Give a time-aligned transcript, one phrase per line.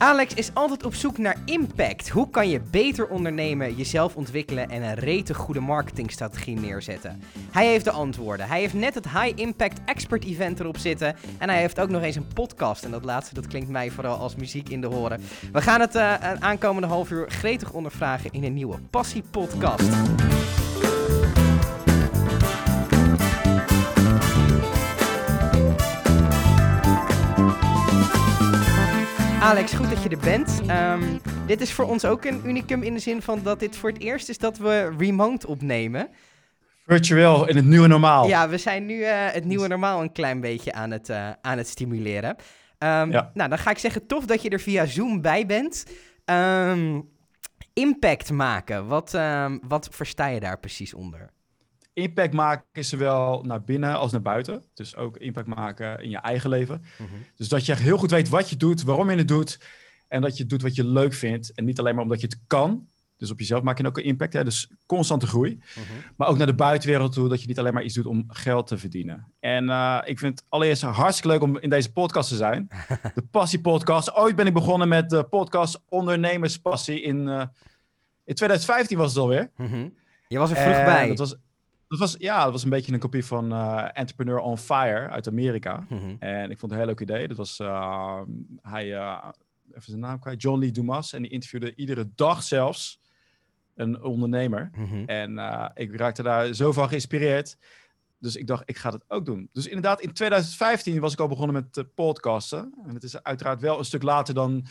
[0.00, 2.08] Alex is altijd op zoek naar impact.
[2.08, 7.22] Hoe kan je beter ondernemen, jezelf ontwikkelen en een rete goede marketingstrategie neerzetten?
[7.50, 8.48] Hij heeft de antwoorden.
[8.48, 11.16] Hij heeft net het High Impact Expert Event erop zitten.
[11.38, 12.84] En hij heeft ook nog eens een podcast.
[12.84, 15.20] En dat laatste, dat klinkt mij vooral als muziek in de horen.
[15.52, 19.88] We gaan het uh, aankomende half uur gretig ondervragen in een nieuwe Passie Podcast.
[29.50, 30.60] Alex, goed dat je er bent.
[30.66, 33.90] Ehm, dit is voor ons ook een unicum in de zin van dat dit voor
[33.90, 36.08] het eerst is dat we remote opnemen.
[36.86, 38.28] Virtueel in het nieuwe normaal.
[38.28, 41.58] Ja, we zijn nu uh, het nieuwe normaal een klein beetje aan het, uh, aan
[41.58, 42.30] het stimuleren.
[42.30, 43.30] Um, ja.
[43.34, 45.86] Nou, dan ga ik zeggen, tof dat je er via Zoom bij bent.
[46.24, 47.08] Um,
[47.72, 49.18] impact maken, wat,
[49.68, 51.30] wat versta je daar precies onder?
[52.00, 54.64] Impact maken is zowel naar binnen als naar buiten.
[54.74, 56.84] Dus ook impact maken in je eigen leven.
[56.98, 57.08] Mhm.
[57.36, 59.60] Dus dat je heel goed weet wat je doet, waarom je het doet.
[60.08, 61.52] En dat je doet wat je leuk vindt.
[61.54, 62.88] En niet alleen maar omdat je het kan.
[63.16, 64.32] Dus op jezelf maak je ook een impact.
[64.32, 64.44] Hè?
[64.44, 65.58] Dus constante groei.
[65.74, 65.82] Mhm.
[66.16, 67.28] Maar ook naar de buitenwereld toe.
[67.28, 69.32] Dat je niet alleen maar iets doet om geld te verdienen.
[69.40, 72.68] En uh, ik vind het allereerst hartstikke leuk om in deze podcast te zijn.
[73.14, 74.14] de Passie Podcast.
[74.14, 77.02] Ooit ben ik begonnen met de podcast Ondernemerspassie.
[77.02, 77.44] In, uh,
[78.24, 79.50] in 2015 was het alweer.
[79.56, 79.94] Mm
[80.28, 81.08] Je was er vroeg bij.
[81.08, 81.36] Dat was
[81.90, 85.28] dat was, ja, dat was een beetje een kopie van uh, Entrepreneur on Fire uit
[85.28, 85.86] Amerika.
[85.88, 86.14] Mhm.
[86.18, 87.28] En ik vond het een heel leuk idee.
[87.28, 88.20] Dat was, uh,
[88.62, 89.28] hij, uh,
[89.70, 91.12] even zijn naam kwijt, John Lee Dumas.
[91.12, 93.00] En die interviewde iedere dag zelfs
[93.74, 94.70] een ondernemer.
[94.74, 95.04] Mhm.
[95.04, 95.38] En
[95.74, 97.56] ik raakte daar zo van geïnspireerd.
[98.18, 99.48] Dus ik dacht, ik ga dat ook doen.
[99.52, 102.74] Dus inderdaad, in 2015 was ik al begonnen met podcasten.
[102.86, 104.66] En het is uiteraard wel een stuk later dan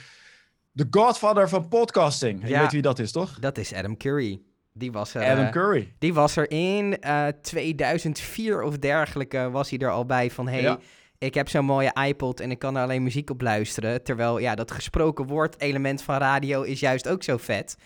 [0.71, 2.47] de godfather van podcasting.
[2.47, 3.39] Je weet wie dat is, toch?
[3.39, 4.41] Dat is Adam Curry.
[4.79, 5.93] Die was er, Adam eh, Curry.
[5.99, 10.47] Die was er in uh, eh, 2004 of dergelijke was hij er al bij van...
[10.47, 10.77] Hey,
[11.17, 14.03] ik heb zo'n mooie iPod en ik kan er alleen muziek op luisteren.
[14.03, 17.77] Terwijl ja, dat gesproken woord element van radio is juist ook zo vet.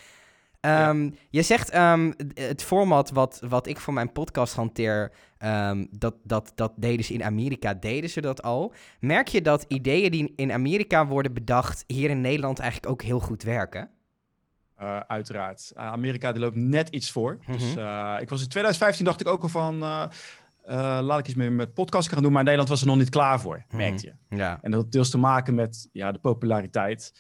[0.66, 5.12] Um, Je zegt um, het format wat, wat ik voor mijn podcast hanteer,
[5.46, 8.74] um, dat, dat, dat deden ze in Amerika, deden ze dat al.
[9.00, 13.20] Merk je dat ideeën die in Amerika worden bedacht hier in Nederland eigenlijk ook heel
[13.20, 13.90] goed werken?
[14.84, 15.72] Uh, uiteraard.
[15.78, 17.34] Uh, Amerika die loopt net iets voor.
[17.34, 17.58] Mm -hmm.
[17.58, 19.78] Dus uh, ik was in 2015 dacht ik ook al van
[21.02, 23.40] laat ik iets meer met podcast gaan doen, maar Nederland was er nog niet klaar
[23.40, 23.78] voor, mm -hmm.
[23.78, 24.36] merkte je.
[24.38, 24.60] Ja.
[24.62, 27.14] En dat had deels te maken met ja, de populariteit.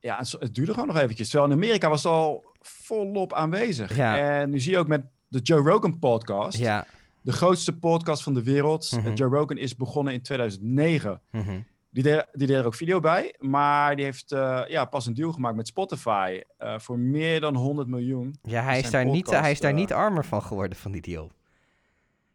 [0.00, 1.28] ja, het, het, duurde gewoon nog eventjes.
[1.28, 3.96] Terwijl in Amerika was het al volop aanwezig.
[3.96, 4.18] Ja.
[4.18, 6.58] En nu zie je ook met de Joe Rogan podcast.
[6.58, 6.86] Ja.
[7.20, 8.92] De grootste podcast van de wereld.
[8.92, 9.14] Mm -hmm.
[9.14, 11.20] Joe Rogan is begonnen in 2009.
[11.96, 15.14] Die deed, die deed er ook video bij, maar die heeft uh, ja, pas een
[15.14, 18.38] deal gemaakt met Spotify uh, voor meer dan 100 miljoen.
[18.42, 21.30] Ja, hij is, daar niet, hij is daar niet armer van geworden van die deal.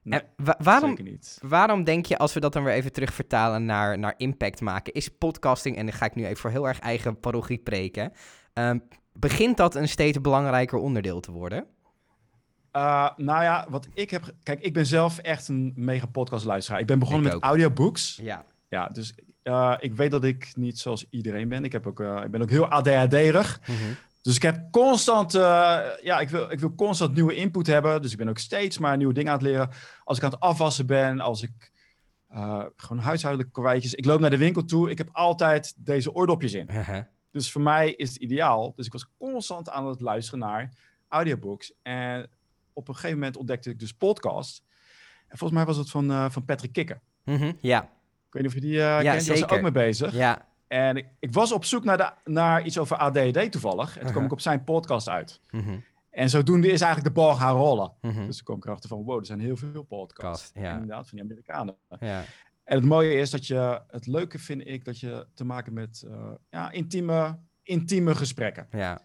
[0.02, 0.98] Nee, wa waarom,
[1.42, 4.94] waarom denk je, als we dat dan weer even terug vertalen naar, naar impact maken,
[4.94, 8.12] is podcasting, en dan ga ik nu even voor heel erg eigen parochie preken,
[8.54, 8.72] uh,
[9.14, 11.66] begint dat een steeds belangrijker onderdeel te worden?
[12.76, 14.34] Uh, nou ja, wat ik heb.
[14.44, 16.80] Kijk, ik ben zelf echt een mega podcastluisteraar.
[16.80, 18.20] Ik ben begonnen ik met audiobooks.
[18.22, 18.46] Ja.
[18.70, 21.64] Ja, dus uh, ik weet dat ik niet zoals iedereen ben.
[21.64, 23.60] Ik, heb ook, uh, ik ben ook heel ADHD-erig.
[23.68, 23.96] Mm -hmm.
[24.22, 25.42] Dus ik heb constant, uh,
[26.02, 28.02] ja, ik wil, ik wil constant nieuwe input hebben.
[28.02, 29.70] Dus ik ben ook steeds maar nieuwe dingen aan het leren.
[30.04, 31.72] Als ik aan het afwassen ben, als ik
[32.76, 33.94] gewoon huishoudelijke kwijtjes.
[33.94, 36.70] Ik loop naar de winkel toe, ik heb altijd deze oordopjes in.
[36.70, 36.98] -huh.
[37.32, 38.74] Dus voor mij is het ideaal.
[38.76, 40.74] Dus ik was constant aan het luisteren naar
[41.08, 41.74] audiobooks.
[41.82, 42.30] En
[42.74, 44.64] op een gegeven moment ontdekte ik dus podcast.
[45.28, 47.02] En volgens mij was het van, van Patrick Kikker.
[47.24, 47.58] Mm -hmm.
[47.62, 47.90] Ja.
[48.32, 50.14] Ik weet niet of je die uh, ja, kent, die was er ook mee bezig.
[50.14, 50.48] Ja.
[50.68, 53.88] En ik, ik, was op zoek naar, de, naar iets over ADD toevallig.
[53.88, 54.12] En toen -huh.
[54.12, 55.42] kwam ik op zijn podcast uit.
[55.48, 55.68] -huh.
[56.10, 57.94] En zodoende is eigenlijk de bal gaan rollen.
[58.02, 58.26] -huh.
[58.26, 60.52] Dus toen kwam ik erachter van, wow, er zijn heel veel podcasts.
[60.54, 60.74] ja.
[60.74, 61.76] Inderdaad, van die Amerikanen.
[62.00, 62.24] Ja.
[62.64, 66.04] En het mooie is dat je, het leuke vind ik, dat je te maken met
[66.08, 68.68] uh, ja, intieme, intieme gesprekken.
[68.72, 69.02] Ja.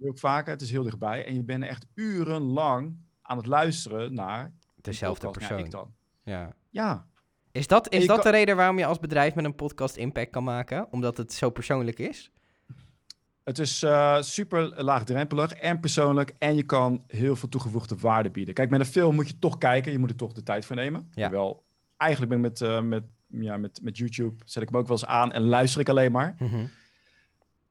[0.00, 1.26] Ook vaker, het is heel dichtbij.
[1.26, 4.52] En je bent echt urenlang aan het luisteren naar...
[4.74, 5.58] Dezelfde persoon.
[5.58, 5.94] ik dan.
[6.22, 6.54] Ja.
[6.70, 7.06] Ja,
[7.56, 10.44] is dat, is dat de reden waarom je als bedrijf met een podcast impact kan
[10.44, 10.86] maken?
[10.90, 12.30] Omdat het zo persoonlijk is?
[13.44, 16.34] Het is uh, super laagdrempelig en persoonlijk.
[16.38, 18.54] En je kan heel veel toegevoegde waarde bieden.
[18.54, 19.92] Kijk, met een film moet je toch kijken.
[19.92, 21.08] Je moet er toch de tijd voor nemen.
[21.14, 21.30] Ja.
[21.30, 21.64] Wel,
[21.96, 24.34] eigenlijk ben ik met, uh, met, ja, met, met YouTube...
[24.44, 26.34] zet ik hem ook wel eens aan en luister ik alleen maar.
[26.38, 26.70] Mm -hmm.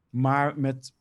[0.09, 0.93] Maar met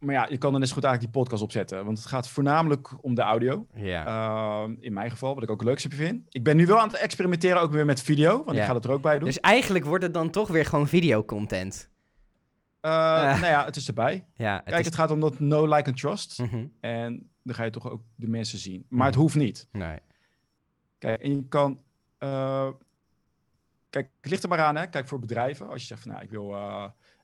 [0.00, 1.84] maar ja, je kan dan eens goed eigenlijk die podcast opzetten.
[1.84, 3.66] Want het gaat voornamelijk om de audio.
[3.74, 4.06] Yeah.
[4.06, 6.26] Uh, in mijn geval, wat ik ook leukste vind.
[6.28, 8.44] Ik ben nu wel aan het experimenteren ook weer met video.
[8.44, 9.28] Want ik ga dat er ook bij doen.
[9.28, 11.90] Dus eigenlijk wordt het dan toch weer gewoon videocontent?
[12.82, 13.40] Uh, uh.
[13.40, 14.26] Nou ja, het is erbij.
[14.34, 14.86] Ja, het Kijk, is...
[14.86, 16.38] het gaat om dat no, like and trust.
[16.38, 16.72] Mm -hmm.
[16.80, 18.74] En dan ga je toch ook de mensen zien.
[18.74, 19.06] Maar mm -hmm.
[19.06, 19.68] het hoeft niet.
[19.72, 19.98] Nee.
[20.98, 21.80] Kijk, en je kan...
[22.18, 22.68] Uh,
[23.90, 24.86] kijk, het ligt er maar aan, hè.
[24.86, 26.54] Kijk, voor bedrijven, als je zegt van, nou, ik wil...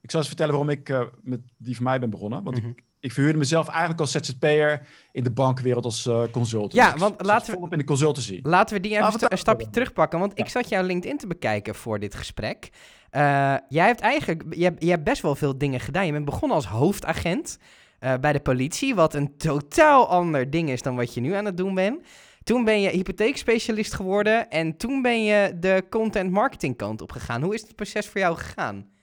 [0.07, 2.43] ik zal eens vertellen waarom ik met die van mij ben begonnen.
[2.43, 2.69] Want mhm.
[2.69, 6.73] ik, ik verhuurde mezelf eigenlijk als ZZP'er in de bankwereld als uh, consultant.
[6.73, 7.61] Ja, dus want laten we...
[7.61, 8.41] op in de consultancy.
[8.43, 10.19] Laten we die even een stapje terugpakken.
[10.19, 12.69] Want ik zat jouw LinkedIn te bekijken voor dit gesprek.
[13.13, 14.45] Uh, jij hebt eigenlijk...
[14.51, 16.07] Je hebt, je hebt best wel veel dingen gedaan.
[16.07, 17.59] Je bent begonnen als hoofdagent
[18.01, 18.95] uh, bij de politie.
[18.95, 22.07] Wat een totaal ander ding is dan wat je nu aan het doen bent.
[22.43, 24.51] Toen ben je hypotheekspecialist geworden.
[24.51, 27.43] En toen ben je de content marketing kant op gegaan.
[27.43, 28.95] Hoe is het proces voor jou gegaan?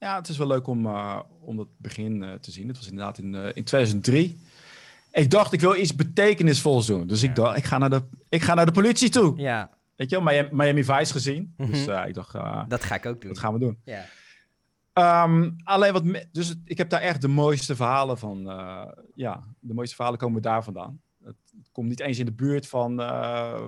[0.00, 2.68] Ja, het is wel leuk om, uh, om het begin uh, te zien.
[2.68, 4.40] Het was inderdaad in, uh, in 2003.
[5.12, 7.06] Ik dacht, ik wil iets betekenisvols doen.
[7.06, 9.36] Dus ik dacht, ik ga naar de, ik ga naar de politie toe.
[9.36, 9.70] Ja.
[9.96, 11.54] Weet je wel, Miami, Miami Vice gezien.
[11.56, 11.72] Mm -hmm.
[11.72, 12.32] Dus ik dacht...
[12.68, 13.30] dat ga ik ook doen.
[13.30, 13.78] Dat gaan we doen.
[13.84, 14.04] Ja.
[15.24, 16.04] Um, alleen wat...
[16.32, 18.42] Dus ik heb daar echt de mooiste verhalen van...
[19.14, 21.00] ja, de mooiste verhalen komen daar vandaan.
[21.24, 22.96] Het, het komt niet eens in de buurt van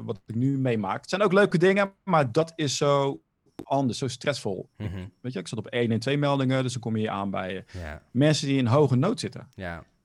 [0.05, 1.00] wat ik nu meemaak.
[1.00, 3.20] Het zijn ook leuke dingen, maar dat is zo
[3.64, 4.68] anders, zo stressvol.
[4.76, 5.06] Mhm.
[5.20, 7.64] Weet je, ik zat op één en twee meldingen, dus dan kom je aan bij
[8.10, 9.48] mensen die in hoge nood zitten.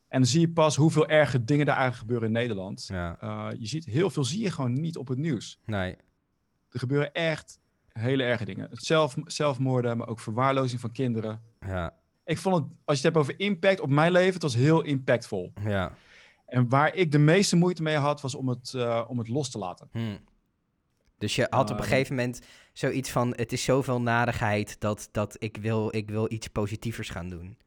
[0.08, 2.90] En dan zie je pas hoeveel erge dingen daar eigenlijk gebeuren in Nederland.
[2.92, 5.60] Uh, je ziet heel veel zie je gewoon niet op het nieuws.
[5.66, 5.96] Nee.
[6.70, 7.60] Er gebeuren echt
[7.92, 8.70] hele erge dingen.
[8.72, 11.42] Zelf, zelfmoorden, maar ook verwaarlozing van kinderen.
[11.60, 11.94] Ja.
[12.26, 14.82] Ik vond het, als je het hebt over impact op mijn leven, het was heel
[14.82, 15.54] impactvol.
[15.64, 15.96] Ja.
[16.46, 19.50] En waar ik de meeste moeite mee had, was om het, uh, om het los
[19.50, 19.90] te laten.
[19.92, 20.18] Hmm.
[21.18, 21.92] Dus je had op een ehm.
[21.92, 22.42] gegeven moment
[22.74, 27.30] zoiets van: het is zoveel narigheid dat, dat ik, wil, ik wil iets positievers gaan
[27.30, 27.58] doen.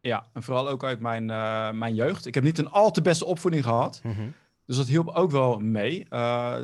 [0.00, 2.26] Ja, en vooral ook uit mijn, uh, mijn jeugd.
[2.26, 4.00] Ik heb niet een al te beste opvoeding gehad.
[4.02, 4.28] Mhm.
[4.66, 6.06] Dus dat hielp ook wel mee.
[6.10, 6.56] Uh,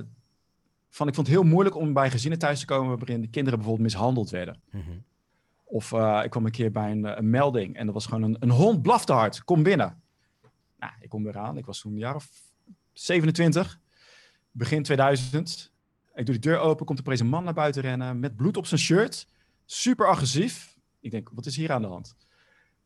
[0.88, 3.58] van, ik vond het heel moeilijk om bij gezinnen thuis te komen waarin de kinderen
[3.58, 4.60] bijvoorbeeld mishandeld werden.
[4.70, 4.90] Mhm.
[5.64, 8.36] Of uh, ik kwam een keer bij een, een, melding en dat was gewoon een,
[8.40, 9.44] een hond blafte hard.
[9.44, 10.02] Kom binnen.
[10.78, 11.56] Nou, ik kom eraan.
[11.56, 12.28] Ik was toen een jaar of
[12.92, 13.80] 27,
[14.50, 15.72] begin 2000.
[16.14, 18.66] Ik doe de deur open, komt opeens een man naar buiten rennen met bloed op
[18.66, 19.26] zijn shirt.
[19.64, 20.76] Super agressief.
[21.00, 22.16] Ik denk, wat is hier aan de hand?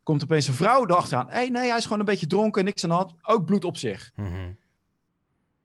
[0.03, 1.27] Komt opeens een vrouw erachteraan.
[1.27, 3.15] Hé, hey, nee, hij is gewoon een beetje dronken, niks aan de hand.
[3.23, 4.13] Ook bloed op zich.
[4.15, 4.57] Mm -hmm.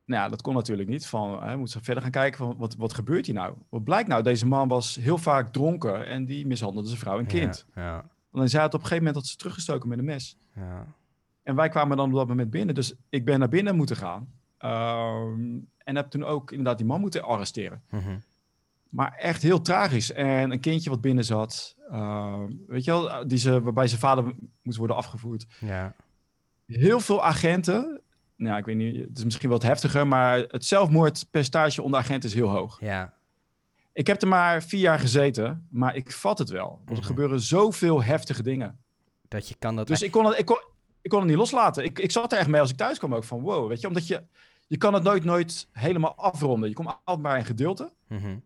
[0.05, 1.07] Nou ja, dat kon natuurlijk niet.
[1.07, 3.55] Van, hè, moeten ze verder gaan kijken van wat, wat gebeurt hier nou?
[3.69, 4.23] Wat blijkt nou?
[4.23, 7.65] Deze man was heel vaak dronken en die mishandelde zijn vrouw en kind.
[7.75, 8.05] Ja, ja.
[8.31, 10.37] Dan zei het op een gegeven moment dat ze teruggestoken met een mes.
[10.55, 10.85] Ja.
[11.43, 12.75] En wij kwamen dan op dat moment binnen.
[12.75, 14.33] Dus ik ben naar binnen moeten gaan.
[14.59, 15.23] Uh,
[15.89, 17.81] en heb toen ook inderdaad die man moeten arresteren.
[17.89, 18.17] Mhm.
[18.89, 20.11] Maar echt heel tragisch.
[20.11, 24.33] En een kindje wat binnen zat, uh, weet je wel, die ze, waarbij zijn vader
[24.61, 25.45] moest worden afgevoerd.
[25.59, 25.95] Ja.
[26.65, 28.01] Heel veel agenten.
[28.35, 32.35] Nou, ik weet niet, het is misschien wat heftiger, maar het zelfmoordpercentage onder agenten is
[32.35, 32.79] heel hoog.
[32.79, 33.13] Ja.
[33.93, 36.69] Ik heb er maar vier jaar gezeten, maar ik vat het wel.
[36.69, 37.05] Want er mhm.
[37.05, 38.79] gebeuren zoveel heftige dingen.
[39.27, 39.87] Dat je kan dat.
[39.87, 40.61] Dus ik kon het, ik kon,
[41.01, 41.83] ik kon het niet loslaten.
[41.83, 43.87] Ik, ik zat er echt mee als ik thuis kwam ook van wow, weet je,
[43.87, 44.23] omdat je
[44.69, 46.69] je kan het nooit, nooit helemaal afronden.
[46.69, 47.91] Je komt altijd maar in gedeelte.
[48.07, 48.43] Mm -hmm.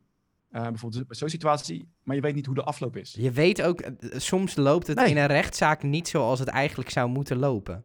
[0.51, 3.15] uh, bijvoorbeeld zo'n situatie, maar je weet niet hoe de afloop is.
[3.17, 7.09] Je weet ook, eh, soms loopt het in een rechtszaak niet zoals het eigenlijk zou
[7.09, 7.83] moeten lopen.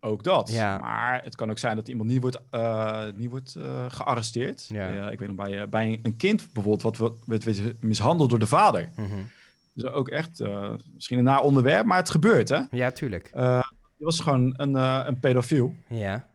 [0.00, 0.50] Ook dat.
[0.52, 0.78] Ja.
[0.78, 3.56] Maar het kan ook zijn dat iemand niet wordt, uh, niet wordt
[3.88, 4.66] gearresteerd.
[4.68, 5.10] Ja.
[5.10, 8.90] ik weet nog, bij, bij een kind bijvoorbeeld, wat werd mishandeld door de vader.
[8.96, 9.26] Mm -hmm.
[9.72, 10.42] Dus ook echt,
[10.94, 12.60] misschien een naar onderwerp, maar het gebeurt, hè?
[12.70, 13.30] Ja, tuurlijk.
[13.96, 14.74] je was gewoon een,
[15.08, 15.74] een pedofiel.
[15.88, 16.33] Ja.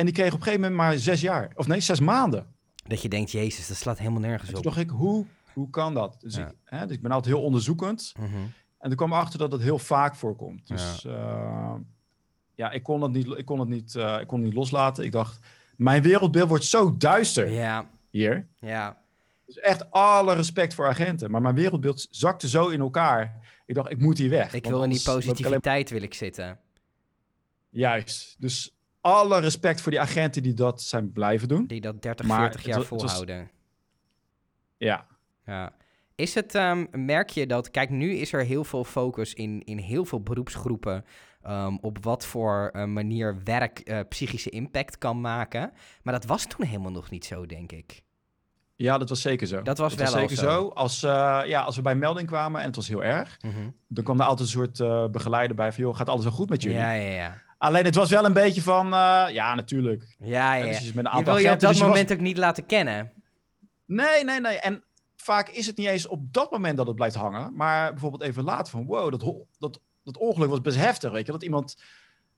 [0.00, 1.50] En die kreeg op een gegeven moment maar zes jaar.
[1.54, 2.46] Of nee, zes maanden.
[2.86, 4.54] Dat je denkt, jezus, dat slaat helemaal nergens op.
[4.54, 6.16] Toen dacht ik, hoe, hoe kan dat?
[6.20, 8.12] Dus, ik, hè, dus ik ben altijd heel onderzoekend.
[8.18, 8.52] Mm -hmm.
[8.78, 10.68] En toen kwam ik achter dat het heel vaak voorkomt.
[10.68, 11.80] Dus ja, uh,
[12.54, 15.04] ja ik kon het niet, ik kon het niet, uh, ik kon het niet loslaten.
[15.04, 15.38] Ik dacht,
[15.76, 17.90] mijn wereldbeeld wordt zo duister ja.
[18.10, 18.46] hier.
[18.60, 19.02] Ja.
[19.46, 21.30] Dus echt alle respect voor agenten.
[21.30, 23.40] Maar mijn wereldbeeld zakte zo in elkaar.
[23.66, 24.52] Ik dacht, ik moet hier weg.
[24.52, 26.00] Ik wil in die positiviteit alleen...
[26.00, 26.58] wil ik zitten.
[27.70, 28.36] Juist.
[28.38, 31.66] Dus alle respect voor die agenten die dat zijn blijven doen.
[31.66, 33.38] Die dat 30, maar 40 jaar volhouden.
[33.38, 33.48] Was...
[34.76, 35.06] Ja.
[35.46, 35.72] ja.
[36.14, 39.78] Is het, um, merk je dat, kijk, nu is er heel veel focus in, in
[39.78, 41.04] heel veel beroepsgroepen
[41.46, 45.72] um, op wat voor uh, manier werk uh, psychische impact kan maken.
[46.02, 48.02] Maar dat was toen helemaal nog niet zo, denk ik.
[48.76, 49.62] Ja, dat was zeker zo.
[49.62, 50.68] Dat was dat wel was zeker zo.
[50.68, 53.74] Als, uh, ja, als we bij melding kwamen en het was heel erg, mm -hmm.
[53.88, 56.62] dan kwam er altijd een soort begeleider bij van, joh, gaat alles wel goed met
[56.62, 56.78] jullie?
[56.78, 57.42] Ja, ja, ja.
[57.60, 60.16] Alleen het was wel een beetje van, uh, ja, natuurlijk.
[60.18, 60.64] Ja, ja.
[60.64, 62.18] Dus met een je wil je op dat dus moment was...
[62.18, 63.12] ook niet laten kennen.
[63.84, 64.58] Nee, nee, nee.
[64.58, 64.84] En
[65.16, 67.56] vaak is het niet eens op dat moment dat het blijft hangen.
[67.56, 71.32] Maar bijvoorbeeld even later van, wow, dat, dat, dat ongeluk was best heftig, weet je.
[71.32, 71.82] Dat iemand,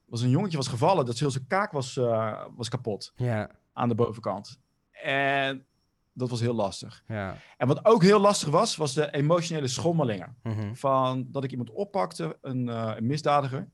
[0.04, 3.12] was een jongetje was gevallen, dat heel zijn kaak was, uh, was kapot.
[3.16, 3.50] Ja.
[3.72, 4.58] Aan de bovenkant.
[4.90, 5.66] En
[6.12, 7.02] dat was heel lastig.
[7.06, 7.36] Ja.
[7.56, 10.36] En wat ook heel lastig was, was de emotionele schommelingen.
[10.42, 10.76] Mm -hmm.
[10.76, 13.68] Van dat ik iemand oppakte, een, uh, een misdadiger.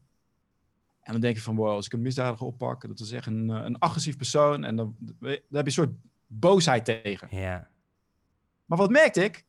[1.08, 3.48] En dan denk je van, wow, als ik een misdadiger oppak, dat is echt een,
[3.48, 4.64] een agressief persoon.
[4.64, 5.94] En dan, dan heb je een soort
[6.26, 7.28] boosheid tegen.
[7.30, 7.68] Ja.
[8.64, 9.44] Maar wat merkte ik?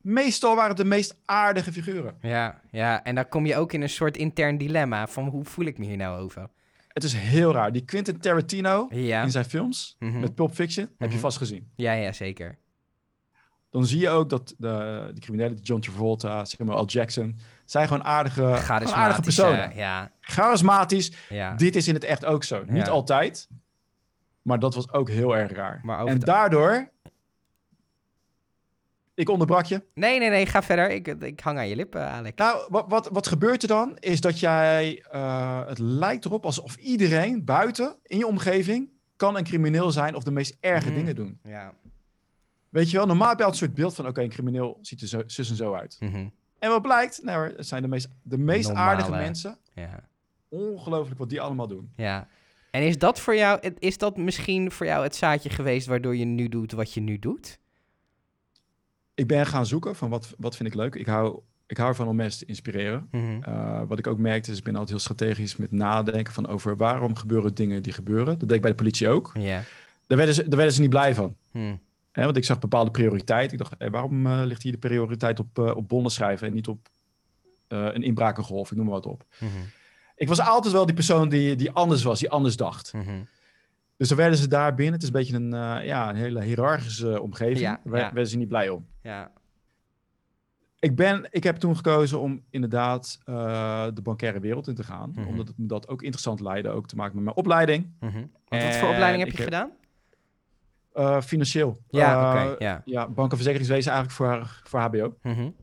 [0.00, 2.16] Meestal waren het de meest aardige figuren.
[2.20, 5.64] Ja, ja, en dan kom je ook in een soort intern dilemma van hoe voel
[5.64, 6.48] ik me hier nou over?
[6.88, 7.72] Het is heel raar.
[7.72, 10.20] Die Quentin Tarantino in zijn films mhm.
[10.20, 11.24] met Pulp Fiction heb je mhm.
[11.24, 11.70] vast gezien.
[11.74, 12.58] Ja, ja, zeker.
[13.76, 16.86] Dan zie je ook dat de, de criminelen, John Travolta, Samuel L.
[16.86, 18.44] Jackson, zijn gewoon aardige,
[18.92, 19.74] aardige personen.
[19.74, 20.10] Ja.
[20.20, 21.12] Charismatisch.
[21.28, 21.54] Ja.
[21.54, 22.64] Dit is in het echt ook zo.
[22.66, 23.48] Niet altijd,
[24.42, 25.82] maar dat was ook heel erg raar.
[26.06, 26.90] en daardoor
[29.14, 29.82] ik onderbrak je.
[29.94, 30.90] Nee, nee, nee, ga verder.
[30.90, 32.36] Ik, ik hang aan je lippen, Alex.
[32.36, 33.96] Nou, wat, wat, wat gebeurt er dan?
[33.98, 39.44] Is dat jij, uh, het lijkt erop alsof iedereen buiten in je omgeving kan een
[39.44, 40.96] crimineel zijn of de meest erge mhm.
[40.96, 41.40] dingen doen.
[41.42, 41.74] Ja.
[42.76, 45.00] Weet je wel, normaal heb je altijd een soort beeld van, oké, een crimineel ziet
[45.00, 45.96] er zo, zus en zo uit.
[46.00, 46.28] Mhm.
[46.58, 47.22] En wat blijkt?
[47.22, 49.58] Nou, het zijn de meest, de meest aardige mensen.
[49.74, 50.08] Ja.
[50.48, 51.92] Ongelooflijk wat die allemaal doen.
[51.96, 52.28] Ja.
[52.70, 56.24] En is dat voor jou, is dat misschien voor jou het zaadje geweest waardoor je
[56.24, 57.58] nu doet wat je nu doet?
[59.16, 60.94] ik ben gaan zoeken van wat, wat vind ik leuk.
[60.94, 63.08] Ik hou, ik hou ervan om mensen te inspireren.
[63.10, 63.42] Mhm.
[63.42, 66.76] Eh, wat ik ook merkte is, ik ben altijd heel strategisch met nadenken van over
[66.76, 68.38] waarom gebeuren dingen die gebeuren.
[68.38, 69.30] Dat deed ik bij de politie ook.
[69.34, 69.60] Yeah.
[70.06, 71.36] Daar, werden ze, daar werden ze niet blij van.
[72.16, 72.24] Hmm.
[72.24, 73.52] want ik zag bepaalde prioriteit.
[73.52, 76.68] Ik dacht, waarom uh, ligt hier de prioriteit op, uh, op bonnen schrijven en niet
[76.68, 76.88] op
[77.68, 79.24] een inbrakengolf, ik noem maar wat op.
[79.38, 79.50] Mhm.
[80.16, 82.92] Ik was altijd wel die persoon die, die anders was, die anders dacht.
[82.92, 83.22] Mhm.
[83.96, 84.94] Dus dan werden ze daar binnen.
[84.94, 87.58] Het is een beetje een, ja, een hele hiërarchische omgeving.
[87.58, 88.86] Ja, daar werden ze niet blij om.
[89.02, 89.30] Ja.
[90.78, 95.12] Ik, ben, ik heb toen gekozen om inderdaad uh, de bankaire wereld in te gaan.
[95.14, 95.26] Mhm.
[95.26, 96.68] Omdat het me dat ook interessant leidde.
[96.68, 97.92] Ook te maken met mijn opleiding.
[98.00, 99.70] Mm wat, voor opleiding heb je gedaan?
[100.98, 101.82] Uh, financieel.
[101.88, 102.64] Ja, oké.
[102.64, 102.82] ja.
[102.84, 105.16] ja, bank- en verzekeringswezen eigenlijk voor, voor HBO.
[105.22, 105.54] Mm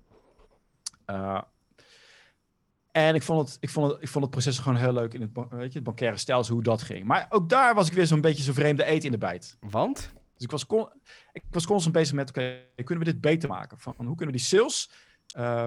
[2.94, 5.22] en ik vond, het, ik, vond het, ik vond het proces gewoon heel leuk in
[5.22, 7.06] het, weet je, het bankaire stelsel, hoe dat ging.
[7.06, 9.58] Maar ook daar was ik weer zo'n beetje zo'n vreemde eet in de bijt.
[9.60, 10.14] Want?
[10.34, 10.90] Dus ik was, con
[11.32, 13.80] ik was constant bezig met, oké, kunnen we dit beter maken?
[13.80, 14.90] Van, hoe kunnen we die sales...
[15.38, 15.66] Uh,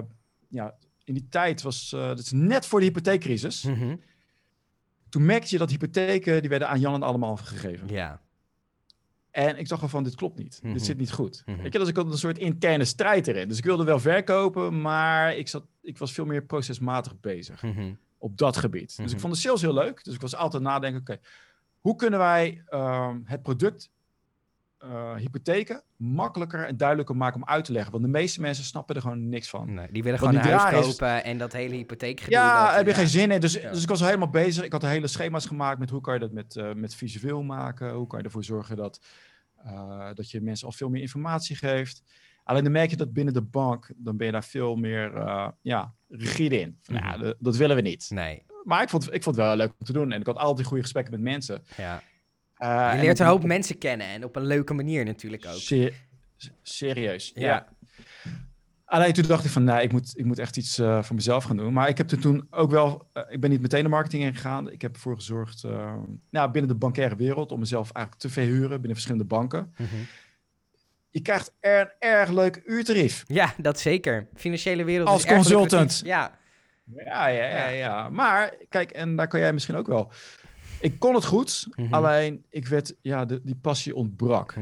[0.49, 3.63] ja, in die tijd was, uh, dat is net voor de hypotheekcrisis.
[3.63, 4.01] Mm
[5.09, 7.89] Toen merkte je dat hypotheken, die werden aan Jan en allemaal gegeven.
[7.89, 8.21] Ja.
[9.37, 10.63] En ik dacht al van, dit klopt niet.
[10.63, 10.79] Dit Mhm.
[10.85, 11.43] zit niet goed.
[11.47, 11.63] Mhm.
[11.63, 13.49] Weet je, dus ik had een soort interne strijd erin.
[13.49, 17.93] Dus ik wilde wel verkopen, maar ik, zat, ik was veel meer procesmatig bezig Mhm.
[18.19, 18.97] op dat gebied.
[18.97, 20.05] Dus ik vond de sales heel leuk.
[20.05, 21.19] Dus ik was altijd nadenken, oké,
[21.81, 23.91] hoe kunnen wij ehm, het product
[24.79, 27.93] eh, hypotheken makkelijker en duidelijker maken om uit te leggen?
[27.93, 29.75] Want de meeste mensen snappen er gewoon niks van.
[29.75, 32.95] Nee, die willen gewoon een huis is- kopen en dat hele hypotheek Ja, heb je
[32.95, 33.41] geen zin in.
[33.41, 33.71] Dus, Ja.
[33.71, 34.65] dus ik was al helemaal bezig.
[34.65, 37.93] Ik had hele schema's gemaakt met hoe kan je dat met, eh, met visueel maken.
[37.93, 39.01] Hoe kan je ervoor zorgen dat,
[39.65, 42.03] eh, dat je mensen al veel meer informatie geeft.
[42.45, 45.13] Alleen dan merk je dat binnen de bank, dan ben je daar veel meer
[45.63, 46.79] ja, rigide in.
[46.83, 47.21] Van, ja, Mhm.
[47.21, 48.07] dat, dat willen we niet.
[48.11, 50.13] Nee, Maar ik vond, ik vond het wel leuk om te doen.
[50.13, 51.63] En ik had altijd goede gesprekken met mensen.
[51.77, 52.03] ja.
[52.57, 55.55] Eh, Je leert een hoop mensen kennen en op een leuke manier natuurlijk ook.
[55.59, 55.93] Se-
[56.63, 57.47] serieus, ja.
[57.47, 57.67] Ja.
[58.85, 61.45] Alleen toen dacht ik van, nee, ik moet, ik moet echt iets eh, voor mezelf
[61.45, 61.73] gaan doen.
[61.73, 64.71] Maar ik heb toen ook wel, eh, ik ben niet meteen de marketing ingegaan.
[64.71, 65.63] Ik heb ervoor gezorgd,
[66.31, 69.75] nou, binnen de bankaire wereld, om mezelf eigenlijk te verhuren binnen verschillende banken.
[69.77, 69.87] Mhm.
[71.11, 73.25] Je krijgt er een erg leuk uurtarief.
[73.27, 74.29] Ja, dat zeker.
[74.35, 76.01] Financiële wereld Als is consultant.
[76.05, 76.39] Ja,
[77.05, 77.69] ja, ja, Ja.
[77.69, 78.09] ja.
[78.09, 80.13] Maar kijk, en daar kan jij misschien ook wel.
[80.81, 81.95] Ik kon het goed, Mhm.
[81.95, 84.55] alleen ik werd, ja, de, die passie ontbrak.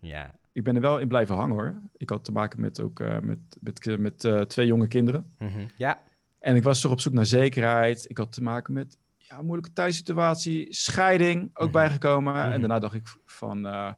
[0.00, 0.34] Ja.
[0.52, 1.80] Ik ben er wel in blijven hangen hoor.
[1.96, 5.32] Ik had te maken met ook eh, met, met, met eh, twee jonge kinderen.
[5.38, 5.66] Mhm.
[5.76, 6.00] Ja.
[6.38, 8.04] En ik was toch op zoek naar zekerheid.
[8.10, 11.72] Ik had te maken met ja, moeilijke thuissituatie, scheiding ook Mhm.
[11.72, 12.34] bijgekomen.
[12.52, 13.92] En daarna dacht ik van, eh,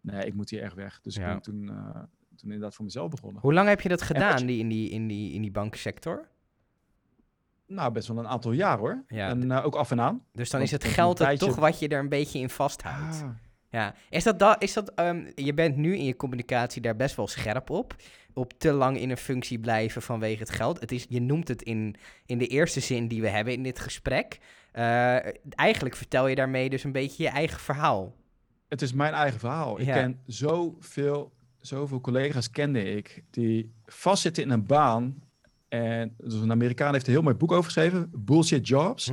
[0.00, 1.00] nee, ik moet hier echt weg.
[1.00, 1.26] Dus Ja.
[1.26, 1.66] ik ben toen,
[2.36, 3.42] toen inderdaad voor mezelf begonnen.
[3.42, 6.28] Hoe lang heb je dat gedaan die, in, die, in, die, in die banksector?
[7.68, 9.04] Nou, best wel een aantal jaar hoor.
[9.08, 9.28] Ja.
[9.28, 10.22] En eh, ook af en aan.
[10.32, 13.22] Dus dan Want is het geld tijdje- toch wat je er een beetje in vasthoudt.
[13.22, 13.28] Ah.
[13.70, 13.94] Ja.
[14.10, 17.26] Is dat, da is dat ehm, je bent nu in je communicatie daar best wel
[17.28, 17.94] scherp op.
[18.34, 20.80] Op te lang in een functie blijven vanwege het geld.
[20.80, 21.94] Het is, je noemt het in,
[22.26, 24.38] in de eerste zin die we hebben in dit gesprek.
[24.72, 25.16] Eh,
[25.50, 28.14] eigenlijk vertel je daarmee dus een beetje je eigen verhaal.
[28.68, 29.80] Het is mijn eigen verhaal.
[29.80, 29.94] Ik Ja.
[29.94, 35.22] ken zoveel, zoveel collega's kende ik die vastzitten in een baan.
[35.68, 39.10] En dus een Amerikaan heeft een heel mooi boek over geschreven, Bullshit Jobs.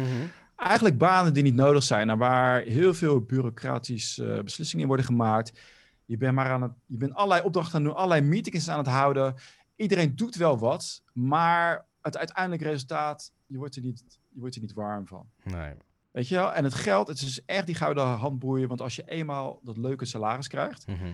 [0.56, 5.06] Eigenlijk banen die niet nodig zijn en waar heel veel bureaucratische eh, beslissingen in worden
[5.06, 5.60] gemaakt.
[6.06, 8.78] Je bent maar aan het, je bent allerlei opdrachten aan het doen, allerlei meetings aan
[8.78, 9.36] het houden.
[9.76, 14.62] Iedereen doet wel wat, maar het uiteindelijke resultaat, je wordt er niet, je wordt er
[14.62, 15.26] niet warm van.
[15.44, 15.74] Nee.
[16.12, 16.54] Weet je wel?
[16.54, 18.68] En het geld, het is echt die gouden handboeien.
[18.68, 21.06] Want als je eenmaal dat leuke salaris krijgt, Mhm.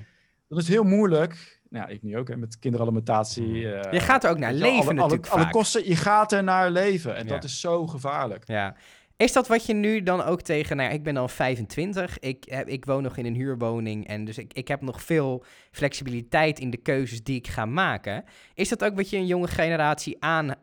[0.52, 1.60] Dan is heel moeilijk.
[1.70, 3.74] Nou, ik nu ook, hè, met kinderalimentatie.
[3.74, 6.44] eh, Je gaat er ook naar leven alle, natuurlijk alle, alle kosten, je gaat er
[6.44, 7.16] naar leven.
[7.16, 7.30] En Ja.
[7.34, 8.44] dat is zo gevaarlijk.
[8.48, 8.76] Ja.
[9.18, 10.78] Is dat wat je nu dan ook tegen...
[10.78, 14.08] Nou, ik ben al 25, ik, ik woon nog in een huurwoning...
[14.08, 18.24] en dus ik, ik heb nog veel flexibiliteit in de keuzes die ik ga maken.
[18.54, 20.54] Is dat ook wat je een jonge generatie aan, uh,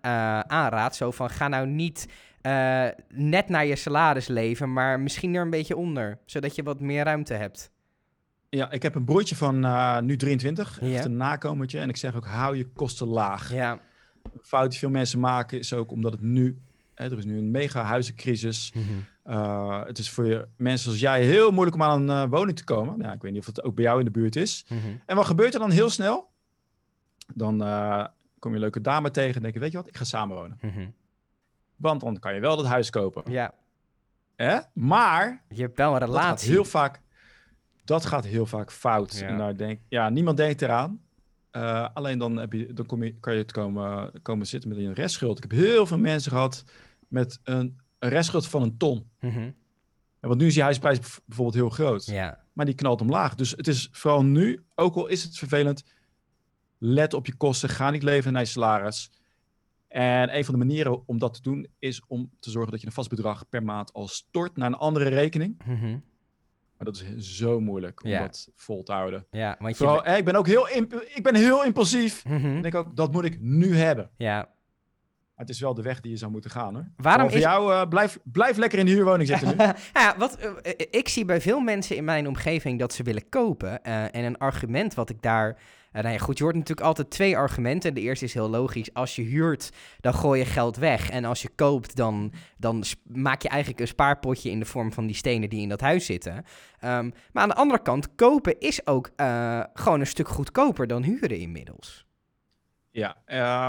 [0.40, 0.97] aanraadt?
[0.97, 2.07] Zo van, ga nou niet
[2.42, 4.73] uh, net naar je salaris leven...
[4.73, 7.71] maar misschien er een beetje onder, zodat je wat meer ruimte hebt.
[8.50, 11.05] Ja, ik heb een broertje van uh, nu 23, ja.
[11.05, 11.81] een nakomertje.
[11.81, 13.52] En ik zeg ook, hou je kosten laag.
[13.52, 13.73] Ja.
[14.23, 16.59] Een fout die veel mensen maken is ook omdat het nu...
[16.95, 18.73] Hè, er is nu een mega huizencrisis.
[18.75, 19.85] Mm -hmm.
[19.87, 22.64] het is voor je, mensen zoals jij heel moeilijk om aan een uh, woning te
[22.64, 22.99] komen.
[22.99, 24.64] Nou, ik weet niet of het ook bij jou in de buurt is.
[24.69, 25.00] Mm -hmm.
[25.07, 26.31] En wat gebeurt er dan heel snel?
[27.35, 28.07] Dan uh,
[28.38, 30.59] kom je een leuke dame tegen en denk je, weet je wat, ik ga samenwonen.
[30.61, 30.95] Mm -hmm.
[31.76, 33.23] Want dan kan je wel dat huis kopen.
[33.33, 33.55] Ja.
[34.73, 35.43] Maar...
[35.49, 36.50] Je hebt wel een relatie.
[36.50, 37.00] heel vaak
[37.88, 39.18] dat gaat heel vaak fout.
[39.18, 39.26] Ja.
[39.26, 41.00] En daar denk, ja, niemand denkt eraan.
[41.52, 44.78] Uh, alleen dan, heb je, dan kom je, kan je het komen, komen zitten met
[44.78, 45.37] een restschuld.
[45.37, 46.64] Ik heb heel veel mensen gehad
[47.09, 49.11] met een, een restschuld van een ton.
[49.21, 49.54] Mm -hmm.
[50.21, 52.07] en want nu is die huisprijs bijvoorbeeld heel groot.
[52.07, 52.45] Ja.
[52.52, 53.35] Maar die knalt omlaag.
[53.35, 55.85] Dus het is vooral nu, ook al is het vervelend,
[56.78, 57.68] let op je kosten.
[57.68, 59.11] Ga niet leven naar je salaris.
[59.88, 62.87] En een van de manieren om dat te doen is om te zorgen dat je
[62.87, 65.62] een vast bedrag per maand al stort naar een andere rekening.
[65.66, 66.02] Mm -hmm.
[66.78, 68.20] Maar dat is zo moeilijk om ja.
[68.20, 69.26] dat vol te houden.
[69.30, 70.68] Ja, want je Vooral, ik ben ook heel,
[71.14, 72.25] ik ben heel impulsief.
[72.25, 72.56] Mm -hmm.
[72.56, 74.11] Ik denk ook, dat moet ik nu hebben.
[74.16, 74.49] Ja.
[75.35, 76.75] Het is wel de weg die je zou moeten gaan.
[76.75, 76.88] Hoor.
[76.97, 77.42] Waarom voor is...
[77.42, 79.64] jou, uh, blijf, blijf lekker in de huurwoning zitten nu.
[80.02, 83.80] ja, wat, uh, ik zie bij veel mensen in mijn omgeving dat ze willen kopen.
[83.82, 85.58] Uh, en een argument wat ik daar
[85.92, 87.95] uh, nou ja, goed, je hoort natuurlijk altijd twee argumenten.
[87.95, 88.95] De eerste is heel logisch.
[88.95, 91.11] Als je huurt, dan gooi je geld weg.
[91.11, 95.07] En als je koopt, dan, dan maak je eigenlijk een spaarpotje in de vorm van
[95.07, 96.35] die stenen die in dat huis zitten.
[96.35, 101.02] Um, maar aan de andere kant, kopen is ook uh, gewoon een stuk goedkoper dan
[101.02, 102.07] huren inmiddels.
[102.90, 103.16] Ja,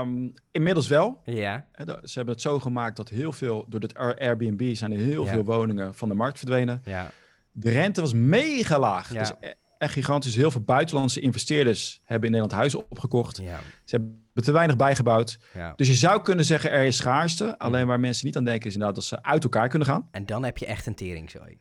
[0.02, 1.22] um, inmiddels wel.
[1.24, 1.66] Ja.
[2.04, 5.32] Ze hebben het zo gemaakt dat heel veel, door het Airbnb zijn er heel ja.
[5.32, 6.82] veel woningen van de markt verdwenen.
[6.86, 7.12] Ja.
[7.52, 9.14] De rente was mega laag.
[9.14, 9.20] Ja.
[9.20, 9.32] Dus
[9.80, 10.36] echt gigantisch.
[10.36, 13.38] Heel veel buitenlandse investeerders hebben in Nederland huizen opgekocht.
[13.38, 13.60] Ja.
[13.84, 15.40] Ze hebben te weinig bijgebouwd.
[15.54, 15.74] Ja.
[15.76, 17.58] Dus je zou kunnen zeggen er is schaarste.
[17.58, 20.08] Alleen waar mensen niet aan denken is inderdaad dat ze uit elkaar kunnen gaan.
[20.12, 21.58] En dan heb je echt een teringzooi.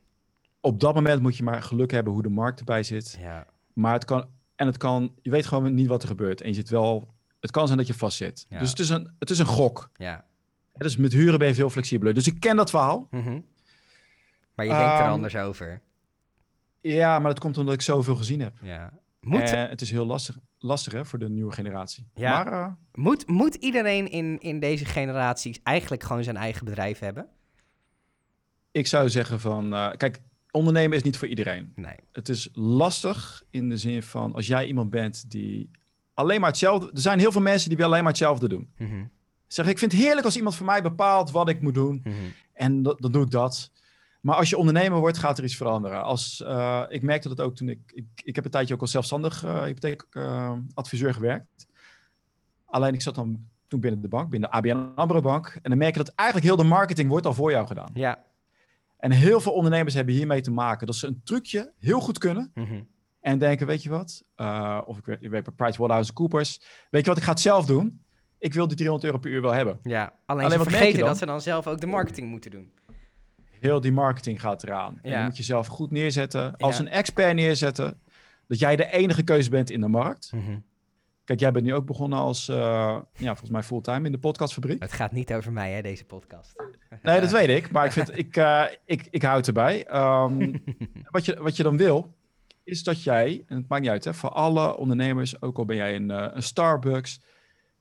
[0.61, 3.19] Op dat moment moet je maar geluk hebben hoe de markt erbij zit.
[3.21, 3.47] Ja.
[3.73, 6.41] Maar het kan, en het kan, je weet gewoon niet wat er gebeurt.
[6.41, 8.47] En je zit wel, het kan zijn dat je vastzit.
[8.49, 8.59] Ja.
[8.59, 9.91] Dus het is, een, het is een gok.
[9.95, 10.25] Ja.
[10.73, 12.15] Dus met huren ben je veel flexibeler.
[12.15, 13.07] Dus ik ken dat verhaal.
[13.11, 13.45] Mm -hmm.
[14.55, 15.81] Maar je denkt er anders over.
[16.81, 18.53] Ja, maar dat komt omdat ik zoveel gezien heb.
[18.63, 18.93] Ja.
[19.21, 19.53] Moet...
[19.53, 22.07] Uh, het is heel lastig, lastig hè, voor de nieuwe generatie.
[22.15, 22.45] Ja.
[22.45, 22.73] Maar, uh...
[22.93, 27.27] moet, moet iedereen in, in deze generaties eigenlijk gewoon zijn eigen bedrijf hebben?
[28.71, 29.73] Ik zou zeggen van...
[29.73, 31.73] Uh, kijk, ondernemen is niet voor iedereen.
[31.75, 31.97] Nee.
[32.13, 34.35] Het is lastig in de zin van...
[34.35, 35.71] als jij iemand bent die
[36.15, 36.91] alleen maar hetzelfde...
[36.93, 38.71] Er zijn heel veel mensen die alleen maar hetzelfde doen.
[38.77, 39.11] Mm -hmm.
[39.47, 42.01] Zeg, ik vind het heerlijk als iemand voor mij bepaalt wat ik moet doen.
[42.05, 42.33] Mm -hmm.
[42.53, 43.71] En dan doe ik dat.
[44.29, 46.03] Maar als je ondernemer wordt, gaat er iets veranderen.
[46.03, 48.07] Als, uh, ik merkte dat ook toen ik, ik...
[48.25, 51.67] Ik heb een tijdje ook als zelfstandig uh, hypotheekadviseur uh, gewerkt.
[52.65, 55.59] Alleen ik zat dan toen binnen de bank, binnen de ABN AMRO bank.
[55.63, 57.91] En dan merk je dat eigenlijk heel de marketing wordt al voor jou gedaan.
[57.95, 58.25] Ja.
[58.99, 60.87] En heel veel ondernemers hebben hiermee te maken.
[60.87, 62.51] Dat ze een trucje heel goed kunnen.
[62.55, 62.89] Mm -hmm.
[63.21, 64.25] En denken, weet je wat?
[64.37, 66.61] Uh, of ik weet, ik weet bij PricewaterhouseCoopers.
[66.91, 68.05] Weet je wat, ik ga het zelf doen.
[68.39, 69.79] Ik wil die 300 euro per uur wel hebben.
[69.83, 72.73] Ja, alleen, alleen ze vergeten dat ze dan zelf ook de marketing moeten doen
[73.61, 74.99] heel die marketing gaat eraan.
[75.03, 76.83] En je moet jezelf goed neerzetten, als ja.
[76.83, 78.01] een expert neerzetten,
[78.47, 80.33] dat jij de enige keuze bent in de markt.
[80.35, 80.65] Mm -hmm.
[81.25, 82.57] Kijk, jij bent nu ook begonnen als, uh,
[83.13, 84.83] ja, volgens mij fulltime in de podcastfabriek.
[84.83, 86.65] Het gaat niet over mij, hè, deze podcast.
[87.03, 89.95] Nee, dat weet ik, maar ik, vind, ik, uh, ik, ik hou het erbij.
[89.95, 90.65] Um,
[91.11, 92.15] wat, je, wat je dan wil,
[92.65, 95.77] is dat jij, en het maakt niet uit, hè, voor alle ondernemers, ook al ben
[95.77, 97.21] jij een, uh, een Starbucks,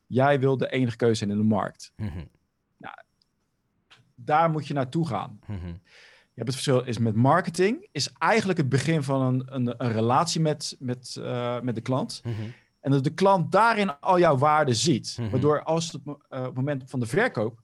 [0.06, 1.94] jij wil de enige keuze zijn in de markt.
[1.96, 2.28] Mm -hmm
[4.20, 5.40] daar moet je naartoe gaan.
[5.48, 5.80] Mm -hmm.
[6.38, 9.92] Je hebt het verschil is met marketing, is eigenlijk het begin van een, een, een
[9.92, 12.22] relatie met, met, uh, met de klant.
[12.24, 12.54] Mm -hmm.
[12.80, 15.16] En dat de klant daarin al jouw waarde ziet.
[15.18, 15.32] Mm -hmm.
[15.32, 17.62] Waardoor als het uh, op het moment van de verkoop,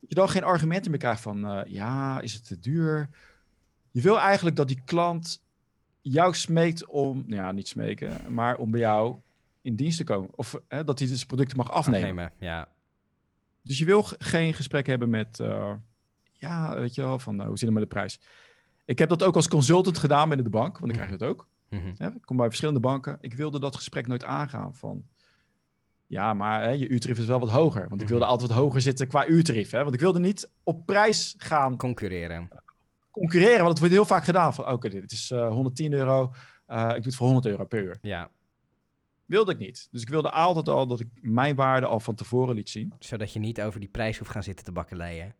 [0.00, 3.08] je dan geen argumenten meer krijgt van, uh, ja, is het te duur?
[3.90, 5.42] Je wil eigenlijk dat die klant
[6.00, 9.16] jou smeekt om, nou ja, niet smeken, maar om bij jou
[9.62, 10.30] in dienst te komen.
[10.34, 12.08] Of dat hij dus producten mag afnemen.
[12.08, 12.68] afnemen ja.
[13.68, 15.72] Dus je wil geen gesprek hebben met, uh,
[16.32, 18.20] ja, weet je wel, van uh, hoe zit het met de prijs?
[18.84, 21.48] Ik heb dat ook als consultant gedaan binnen de bank, want ik krijg het ook.
[21.68, 21.94] Mm -hmm.
[21.96, 23.18] ja, ik kom bij verschillende banken.
[23.20, 25.04] Ik wilde dat gesprek nooit aangaan van,
[26.06, 27.80] ja, maar hè, je uurtarief is wel wat hoger.
[27.80, 28.00] Want mm -hmm.
[28.00, 29.70] ik wilde altijd wat hoger zitten qua uurtarief.
[29.70, 29.82] Hè?
[29.82, 31.76] Want ik wilde niet op prijs gaan...
[31.76, 32.48] Concurreren.
[33.10, 36.22] Concurreren, want het wordt heel vaak gedaan van, oké, okay, dit is uh, 110 euro,
[36.68, 37.98] ik doe het voor 100 euro per uur.
[38.00, 38.30] Ja.
[39.28, 39.88] Wilde ik niet.
[39.90, 42.92] Dus ik wilde altijd al dat ik mijn waarde al van tevoren liet zien.
[42.98, 45.34] Zodat je niet over die prijs hoeft gaan zitten te bakkeleien.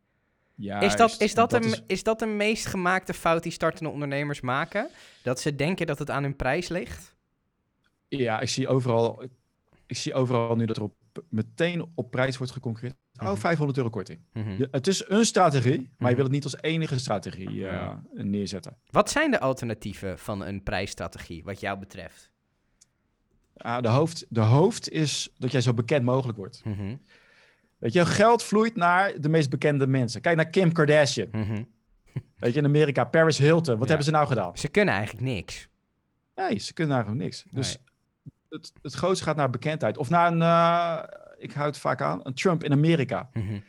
[0.57, 1.83] is dat, is, dat, een, is...
[1.87, 4.88] is dat de meest gemaakte fout die startende ondernemers maken?
[5.22, 7.14] Dat ze denken dat het aan hun prijs ligt?
[8.09, 9.22] Ja, ik zie overal,
[9.87, 10.94] ik zie overal nu dat er op,
[11.29, 12.96] meteen op prijs wordt geconcurreerd.
[13.22, 13.79] Oh, 500 mhm.
[13.79, 14.20] euro korting.
[14.33, 14.66] Mhm.
[14.70, 16.14] het is een strategie, maar je mhm.
[16.14, 18.77] wil het niet als enige strategie uh, neerzetten.
[18.90, 22.31] Wat zijn de alternatieven van een prijsstrategie, wat jou betreft?
[23.66, 26.62] Uh, de, hoofd, de hoofd is dat jij zo bekend mogelijk wordt.
[27.79, 30.21] Weet je, geld vloeit naar de meest bekende mensen.
[30.21, 31.29] Kijk naar Kim Kardashian.
[32.37, 33.79] Weet je, in Amerika, Paris Hilton.
[33.79, 34.59] Wat hebben ze nou gedaan?
[34.59, 35.68] Ze kunnen eigenlijk niks.
[36.35, 37.44] Nee, ze kunnen eigenlijk niks.
[37.51, 37.79] Dus
[38.49, 39.99] het, het grootste gaat naar bekendheid.
[39.99, 41.03] Of naar een, uh,
[41.38, 43.29] ik houd het vaak aan, een Trump in Amerika.
[43.33, 43.61] Mhm.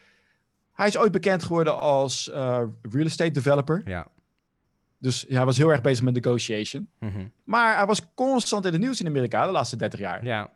[0.73, 3.81] Hij is ooit bekend geworden als uh, real estate developer.
[3.85, 4.07] Ja.
[4.99, 6.89] Dus hij was heel erg bezig met negotiation.
[6.99, 7.27] Mhm.
[7.43, 10.25] Maar hij was constant in het nieuws in Amerika de laatste 30 jaar.
[10.25, 10.49] Ja.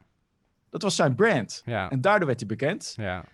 [0.70, 1.62] Dat was zijn brand.
[1.66, 1.90] Ja.
[1.90, 2.94] En daardoor werd hij bekend.
[2.98, 3.26] Ja.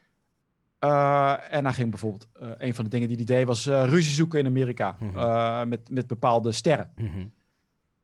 [0.80, 3.84] Uh, en hij ging bijvoorbeeld, uh, een van de dingen die hij deed was uh,
[3.86, 5.68] ruzie zoeken in Amerika mhm.
[5.68, 6.92] met, met bepaalde sterren.
[6.96, 7.32] Mm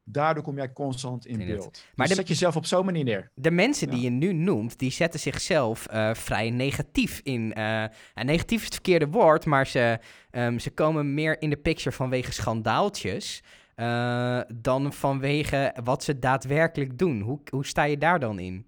[0.07, 1.73] Daardoor kom jij constant in, beeld.
[1.73, 3.31] Dus maar dus zet jezelf op zo'n manier neer.
[3.35, 7.53] De mensen die je nu noemt, die zetten zichzelf uh, vrij negatief in.
[7.57, 7.81] Uh,
[8.13, 9.99] en negatief is het verkeerde woord, maar ze,
[10.31, 13.43] um, ze komen meer in de picture vanwege schandaaltjes.
[13.75, 17.21] Uh, dan vanwege wat ze daadwerkelijk doen.
[17.21, 18.65] Hoe, hoe sta je daar dan in?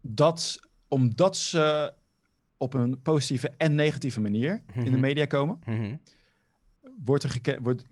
[0.00, 1.92] Dat, omdat ze
[2.56, 5.00] op een positieve en negatieve manier in de mhm.
[5.00, 6.00] media komen, mm -hmm.
[7.04, 7.84] wordt er wordt,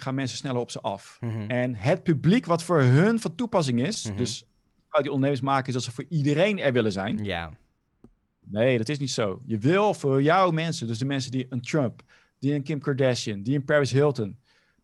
[0.00, 1.18] gaan mensen sneller op ze af.
[1.20, 1.50] Mhm.
[1.50, 4.46] En het publiek wat voor hun van toepassing is, mm dus
[5.02, 7.24] die ondernemers maken, is dat ze voor iedereen er willen zijn.
[7.24, 7.52] Ja.
[8.40, 9.42] Nee, dat is niet zo.
[9.46, 12.02] Je wil voor jouw mensen, dus de mensen die een Trump,
[12.38, 14.38] die een Kim Kardashian, die een Paris Hilton,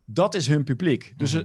[0.04, 1.12] dat is hun publiek.
[1.16, 1.44] Dus mhm.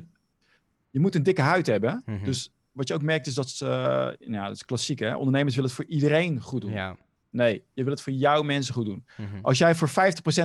[0.89, 2.03] je moet een dikke huid hebben.
[2.05, 2.23] Mhm.
[2.23, 5.55] Dus wat je ook merkt is dat ze, uh, nou, dat is klassiek hè, ondernemers
[5.55, 6.71] willen het voor iedereen goed doen.
[6.71, 6.97] Ja.
[7.29, 9.05] Nee, je wil het voor jouw mensen goed doen.
[9.41, 9.91] Als jij voor 50%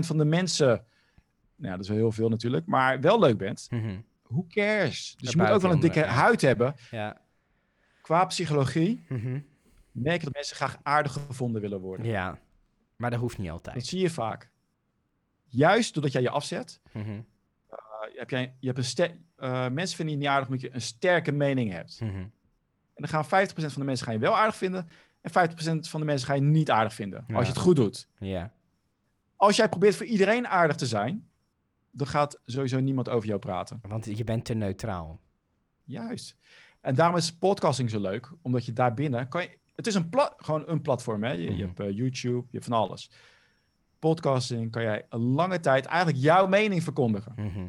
[0.06, 0.84] van de mensen
[1.60, 5.16] nou, dat is wel heel veel natuurlijk, maar wel leuk bent, mm who cares?
[5.18, 6.74] Dus je moet ook wel een dikke huid hebben.
[6.90, 7.20] Ja.
[8.00, 9.48] Qua psychologie mm
[9.92, 12.06] merk je dat mensen graag aardig gevonden willen worden.
[12.06, 12.38] Ja,
[12.96, 13.74] maar dat hoeft niet altijd.
[13.74, 14.50] Dat zie je vaak.
[15.44, 17.20] Juist doordat jij je afzet, mhm.
[17.68, 17.78] eh,
[18.14, 20.80] heb jij, je hebt een ster uh, mensen vinden je niet aardig omdat je een
[20.80, 22.00] sterke mening hebt.
[22.00, 22.16] Mhm.
[22.94, 24.88] En dan gaan 50% van de mensen gaan je wel aardig vinden
[25.20, 25.34] en 50%
[25.80, 27.24] van de mensen ga je niet aardig vinden.
[27.32, 28.08] Als je het goed doet.
[28.18, 28.52] Ja.
[29.36, 31.29] Als jij probeert voor iedereen aardig te zijn,
[31.90, 33.80] dan gaat sowieso niemand over jou praten.
[33.88, 35.20] Want je bent te neutraal.
[35.84, 36.36] Juist.
[36.80, 39.58] En daarom is podcasting zo leuk, omdat je daarbinnen kan je.
[39.74, 41.24] Het is een gewoon een platform.
[41.24, 41.32] Hè?
[41.32, 41.60] Je, je mhm.
[41.60, 43.10] hebt uh, YouTube, je hebt van alles.
[43.98, 47.32] Podcasting kan jij een lange tijd eigenlijk jouw mening verkondigen.
[47.36, 47.66] Mhm.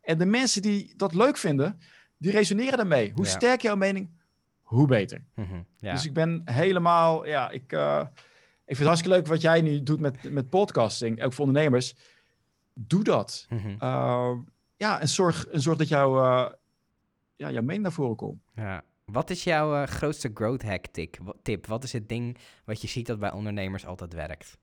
[0.00, 1.78] En de mensen die dat leuk vinden,
[2.16, 3.12] die resoneren daarmee.
[3.14, 4.10] Hoe sterk jouw mening,
[4.62, 5.24] hoe beter.
[5.34, 5.62] Mhm.
[5.76, 5.92] ja.
[5.92, 8.00] Dus ik ben helemaal, ja, ik, uh,
[8.64, 11.94] ik vind het hartstikke leuk wat jij nu doet met, met podcasting, ook voor ondernemers
[12.74, 13.46] doe dat.
[13.48, 13.74] Mhm.
[13.78, 14.38] Ehm,
[14.76, 16.50] ja, en zorg, en zorg dat jouw, uh,
[17.36, 18.42] ja, jouw mening naar voren komt.
[18.54, 18.82] Ja.
[19.04, 20.86] Wat is jouw uh, grootste growth hack
[21.42, 21.66] tip?
[21.66, 24.58] Wat is het ding wat je ziet dat bij ondernemers altijd werkt?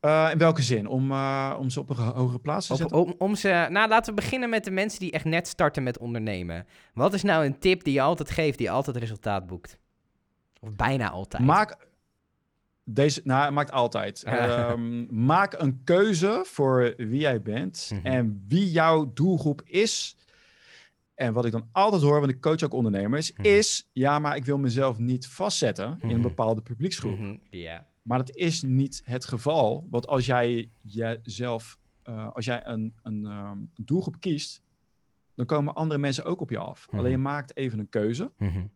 [0.00, 0.86] Uh, in welke zin?
[0.86, 1.12] Om,
[1.52, 2.96] om ze op een hogere plaats te zetten?
[2.96, 5.98] Om, om, ze, nou, laten we beginnen met de mensen die echt net starten met
[5.98, 6.66] ondernemen.
[6.94, 9.78] Wat is nou een tip die je altijd geeft, die altijd resultaat boekt?
[10.60, 11.42] Of bijna altijd.
[11.42, 11.76] Maak,
[12.84, 14.24] deze, nou, maakt altijd.
[14.26, 18.06] um, maak een keuze voor wie jij bent mhm.
[18.06, 20.16] en wie jouw doelgroep is.
[21.14, 23.42] En wat ik dan altijd hoor, want ik coach ook ondernemers, mhm.
[23.42, 26.22] is: ja, maar ik wil mezelf niet vastzetten in een mhm.
[26.22, 27.38] bepaalde publieksgroep.
[27.50, 27.80] Yeah.
[28.02, 29.86] Maar dat is niet het geval.
[29.90, 34.62] Want als jij jezelf, uh, als jij een, een um, doelgroep kiest,
[35.34, 36.88] dan komen andere mensen ook op je af.
[36.90, 38.30] Alleen je maakt even een keuze.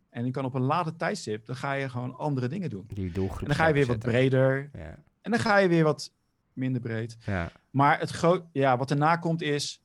[0.09, 2.85] En je kan op een later tijdstip, dan ga je gewoon andere dingen doen.
[2.93, 3.41] Die doelgroep.
[3.41, 4.69] En dan ga je weer wat breder.
[4.73, 4.97] Ja.
[5.21, 6.13] En dan ga je weer wat
[6.53, 7.17] minder breed.
[7.25, 7.51] Ja.
[7.69, 9.81] Maar het groot, ja, wat erna komt is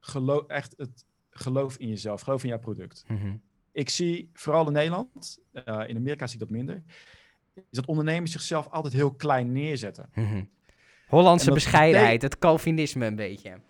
[0.00, 3.04] geloof, echt het geloof in jezelf, geloof in jouw product.
[3.08, 3.36] Mhm.
[3.72, 6.82] Ik zie vooral in Nederland, uh, in Amerika zie ik dat minder,
[7.54, 10.10] is dat ondernemers zichzelf altijd heel klein neerzetten.
[10.14, 10.44] Mhm.
[11.08, 13.60] Hollandse bescheidenheid, het Calvinisme een beetje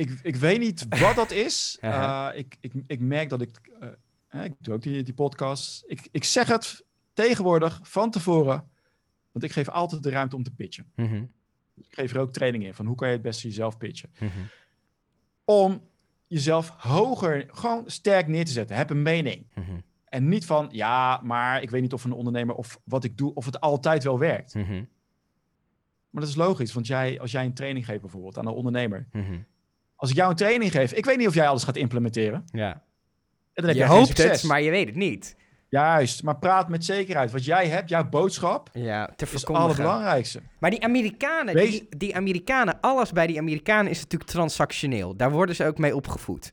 [0.00, 1.78] ik, ik weet niet wat dat is.
[1.84, 3.70] Uh, ik, ik, ik merk dat ik.
[4.30, 5.84] Uh, ik doe ook die, die podcast.
[5.86, 8.68] Ik, ik zeg het tegenwoordig van tevoren.
[9.32, 10.92] Want ik geef altijd de ruimte om te pitchen.
[10.94, 11.24] Mhm.
[11.76, 14.10] Ik geef er ook training in van hoe kan je het beste jezelf pitchen.
[14.18, 14.30] Mhm.
[15.44, 15.82] Om
[16.26, 18.76] jezelf hoger, gewoon sterk neer te zetten.
[18.76, 19.46] Heb een mening.
[19.54, 19.78] Mhm.
[20.04, 23.34] En niet van, ja, maar ik weet niet of een ondernemer of wat ik doe,
[23.34, 24.54] of het altijd wel werkt.
[26.10, 29.06] Maar dat is logisch, want jij, als jij een training geeft bijvoorbeeld aan een ondernemer,
[30.00, 32.44] als ik jou een training geef, ik weet niet of jij alles gaat implementeren.
[32.52, 32.70] Ja.
[32.72, 32.82] En
[33.54, 35.36] dan heb je hoopt het, maar je weet het niet.
[35.68, 37.30] Juist, maar praat met zekerheid.
[37.30, 40.40] Wat jij hebt, jouw boodschap, ja, te is het allerbelangrijkste.
[40.58, 45.16] Maar die Amerikanen, die, die Amerikanen, alles bij die Amerikanen is natuurlijk transactioneel.
[45.16, 46.52] Daar worden ze ook mee opgevoed.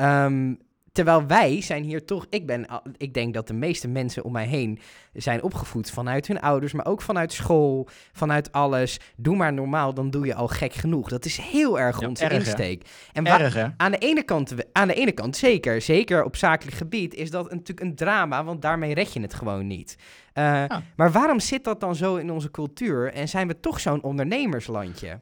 [0.00, 0.58] Um,
[0.92, 4.46] Terwijl wij zijn hier toch, ik, ben, ik denk dat de meeste mensen om mij
[4.46, 4.78] heen
[5.12, 9.00] zijn opgevoed vanuit hun ouders, maar ook vanuit school, vanuit alles.
[9.16, 11.08] Doe maar normaal, dan doe je al gek genoeg.
[11.08, 12.88] Dat is heel erg onze erg, insteek.
[13.12, 13.72] En erg?
[13.76, 17.50] Aan, de ene kant, aan de ene kant zeker, zeker op zakelijk gebied, is dat
[17.50, 19.96] natuurlijk een drama, want daarmee red je het gewoon niet.
[20.34, 20.64] Uh,
[20.96, 25.20] Maar waarom zit dat dan zo in onze cultuur en zijn we toch zo'n ondernemerslandje?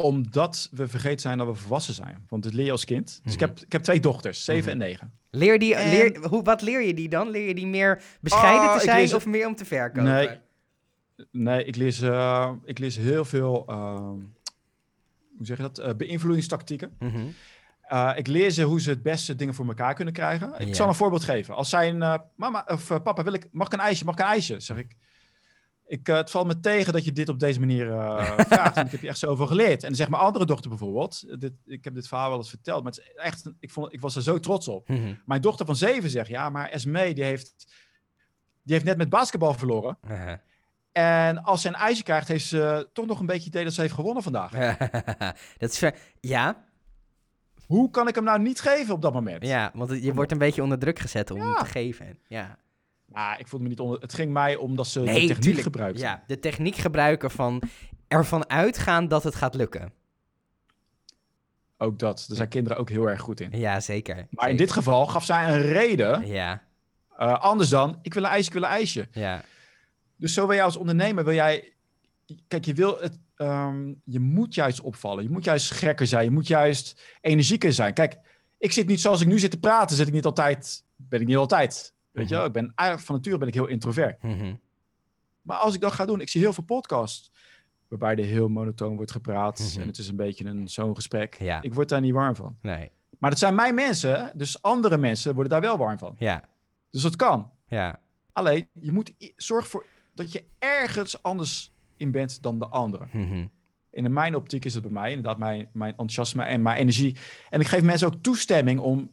[0.00, 2.24] Omdat we vergeten zijn dat we volwassen zijn.
[2.28, 3.20] Want dat leer je als kind.
[3.24, 4.70] Dus ik, heb, ik heb twee dochters, zeven mhm.
[4.70, 5.12] en negen.
[5.30, 7.30] Leer die, leer, hoe, wat leer je die dan?
[7.30, 10.02] Leer je die meer bescheiden te ah, zijn of meer om te verkopen?
[10.12, 10.28] Nee,
[11.30, 13.94] nee ik, lees, uh, ik lees heel veel, uh,
[15.36, 16.96] hoe zeg je dat, uh, beïnvloedingstactieken.
[16.98, 17.26] Mhm.
[17.92, 20.54] Uh, ik leer ze hoe ze het beste dingen voor elkaar kunnen krijgen.
[20.58, 21.54] Ik zal een voorbeeld geven.
[21.54, 24.26] Als zij een, mama of papa, wil ik, mag ik een ijsje, mag ik een
[24.26, 24.60] ijsje?
[24.60, 24.96] Zeg ik,
[25.88, 28.76] ik, uh, het valt me tegen dat je dit op deze manier uh, vraagt.
[28.76, 29.82] ik heb je echt zoveel geleerd.
[29.82, 31.40] En zeg mijn andere dochter bijvoorbeeld.
[31.40, 32.82] Dit, ik heb dit verhaal wel eens verteld.
[32.82, 34.88] Maar het is echt, ik, vond, ik was er zo trots op.
[34.88, 35.14] Mhm.
[35.24, 37.54] Mijn dochter van zeven zegt: Ja, maar Esme die heeft,
[38.62, 39.98] die heeft net met basketbal verloren.
[40.92, 43.80] En als ze een ijsje krijgt, heeft ze toch nog een beetje idee dat ze
[43.80, 44.50] heeft gewonnen vandaag.
[45.58, 45.94] dat is ver...
[46.20, 46.66] Ja.
[47.66, 49.46] Hoe kan ik hem nou niet geven op dat moment?
[49.46, 52.18] Ja, want je wordt een beetje onder druk gezet om hem te geven.
[52.28, 52.58] Ja.
[53.08, 54.00] Maar ik voelde me niet onder.
[54.00, 56.02] Het ging mij omdat ze de techniek gebruikten.
[56.02, 57.62] Ja, de techniek gebruiken van
[58.08, 59.92] ervan uitgaan dat het gaat lukken.
[61.76, 62.24] Ook dat.
[62.28, 63.58] Daar zijn kinderen ook heel erg goed in.
[63.58, 64.26] Ja, zeker.
[64.30, 66.26] Maar in dit geval gaf zij een reden.
[66.26, 66.62] Ja.
[67.18, 69.08] Uh, anders dan, ik wil een ijsje, ik wil een ijsje.
[69.12, 69.42] Ja.
[70.16, 71.72] Dus zo wil jij als ondernemer, wil jij...
[72.48, 73.18] Kijk, je wil het...
[73.34, 75.22] Ehm, je moet juist opvallen.
[75.22, 76.24] Je moet juist gekker zijn.
[76.24, 77.94] Je moet juist energieker zijn.
[77.94, 78.18] Kijk,
[78.58, 80.84] ik zit niet zoals ik nu zit te praten, zit ik niet altijd...
[80.96, 82.42] Ben ik niet altijd Weet je mhm.
[82.42, 84.22] wel, ik ben eigenlijk van nature ben ik heel introvert.
[84.22, 84.54] Mhm.
[85.42, 87.30] Maar als ik dat ga doen, ik zie heel veel podcasts
[87.88, 89.80] waarbij er heel monotoon wordt gepraat mhm.
[89.80, 91.36] en het is een beetje een zo'n gesprek.
[91.38, 91.62] Ja.
[91.62, 92.56] Ik word daar niet warm van.
[92.62, 92.90] Nee.
[93.18, 96.14] Maar dat zijn mijn mensen, dus andere mensen worden daar wel warm van.
[96.18, 96.44] Ja.
[96.90, 97.50] Dus dat kan.
[97.66, 98.00] Ja.
[98.32, 103.08] Alleen, je moet zorgen voor dat je ergens anders in bent dan de anderen.
[103.12, 103.50] Mm
[103.90, 107.16] In mijn optiek is het bij mij inderdaad mijn, mijn enthousiasme en mijn energie.
[107.50, 109.10] En ik geef mensen ook toestemming om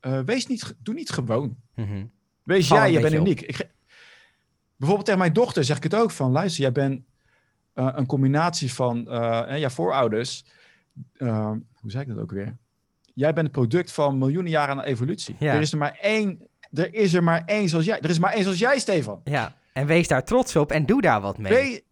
[0.00, 1.56] uh, wees niet, doe niet gewoon.
[1.74, 2.04] Mhm.
[2.42, 3.40] Wees jij, je bent uniek.
[3.40, 3.68] Ik
[4.76, 7.02] bijvoorbeeld tegen mijn dochter zeg ik het ook van, luister, jij bent
[7.74, 10.44] uh, een combinatie van uh, ja, voorouders.
[11.18, 12.56] hoe zeg ik dat ook weer?
[13.14, 15.36] Jij bent het product van miljoenen jaren aan evolutie.
[15.38, 15.54] Ja.
[15.54, 18.00] Er is er maar één, er is er maar één zoals jij.
[18.00, 19.20] Er is maar één zoals jij, Stefan.
[19.24, 21.84] Ja, en wees daar trots op en doe daar wat mee.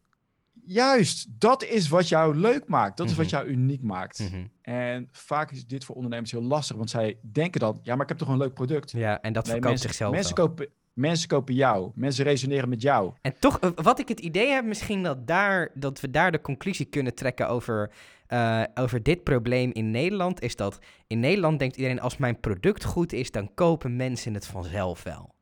[0.69, 2.97] Juist, dat is wat jou leuk maakt.
[2.97, 3.35] Dat is wat mhm.
[3.35, 4.19] jou uniek maakt.
[4.19, 4.45] Mhm.
[4.63, 8.09] En vaak is dit voor ondernemers heel lastig, want zij denken dan, ja, maar ik
[8.09, 8.91] heb toch een leuk product.
[8.91, 10.13] Ja, en dat nee, verkoopt zichzelf.
[10.13, 13.13] Mensen kopen, mensen kopen jou, mensen resoneren met jou.
[13.21, 16.41] En toch, eh, wat ik het idee heb, misschien dat, daar, dat we daar de
[16.41, 17.91] conclusie kunnen trekken over,
[18.29, 22.85] uh, over dit probleem in Nederland, is dat in Nederland denkt iedereen, als mijn product
[22.85, 25.35] goed is, dan kopen mensen het vanzelf wel.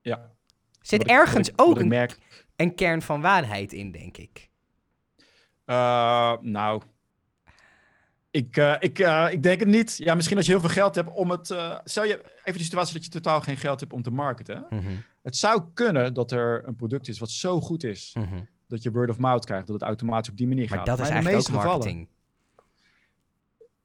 [0.00, 0.35] Ja.
[0.86, 2.18] Zit ergens ook een, merk...
[2.56, 4.50] een kern van waarheid in, denk ik.
[5.66, 6.82] Uh, nou,
[8.30, 9.96] ik, uh, ik, uh, ik denk het niet.
[9.96, 11.46] Ja, misschien als je heel veel geld hebt om het.
[11.84, 14.66] stel je even de situatie dat je totaal geen geld hebt om te marketen.
[14.70, 15.02] Mm -hmm.
[15.22, 18.14] Het zou kunnen dat er een product is wat zo goed is.
[18.18, 18.48] Mm -hmm.
[18.68, 20.86] dat je word of mouth krijgt, dat het automatisch op die manier maar gaat.
[20.86, 22.08] Dat maar is eigenlijk ook marketing.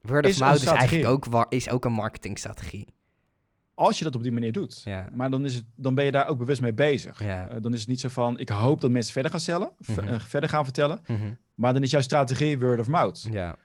[0.02, 2.88] Word of mouth is eigenlijk ook, is ook een marketingstrategie
[3.82, 4.82] als je dat op die manier doet.
[4.84, 5.10] Ja.
[5.14, 7.24] Maar dan, is het, dan ben je daar ook bewust mee bezig.
[7.24, 7.54] Ja.
[7.54, 9.96] Uh, dan is het niet zo van, ik hoop dat mensen verder gaan stellen, mm
[9.96, 10.20] -hmm.
[10.20, 11.02] verder gaan vertellen.
[11.08, 11.38] Mm -hmm.
[11.54, 13.28] Maar dan is jouw strategie word of mouth.
[13.32, 13.56] Ja.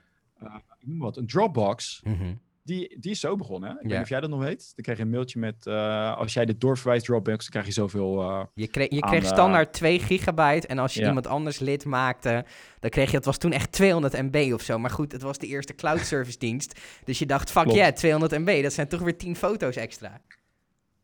[0.43, 2.01] Uh, ik noem wat, een Dropbox.
[2.03, 3.69] Mm -hmm die, die is zo begonnen.
[3.69, 3.75] Hè?
[3.75, 4.71] Ik weet niet of jij dat nog weet.
[4.75, 5.65] Dan krijg je een mailtje met...
[5.65, 8.21] Uh, als jij dit doorverwijst Dropbox, dan krijg je zoveel...
[8.21, 10.67] Uh, je kreeg, je kreeg standaard 2 gigabyte.
[10.67, 12.45] En als je iemand anders lid maakte...
[12.79, 13.15] dan kreeg je...
[13.15, 14.79] Het was toen echt 200 MB of zo.
[14.79, 16.79] Maar goed, het was de eerste cloud service dienst.
[17.03, 18.63] Dus je dacht, fuck yeah, 200 MB.
[18.63, 20.21] Dat zijn toch weer 10 foto's extra.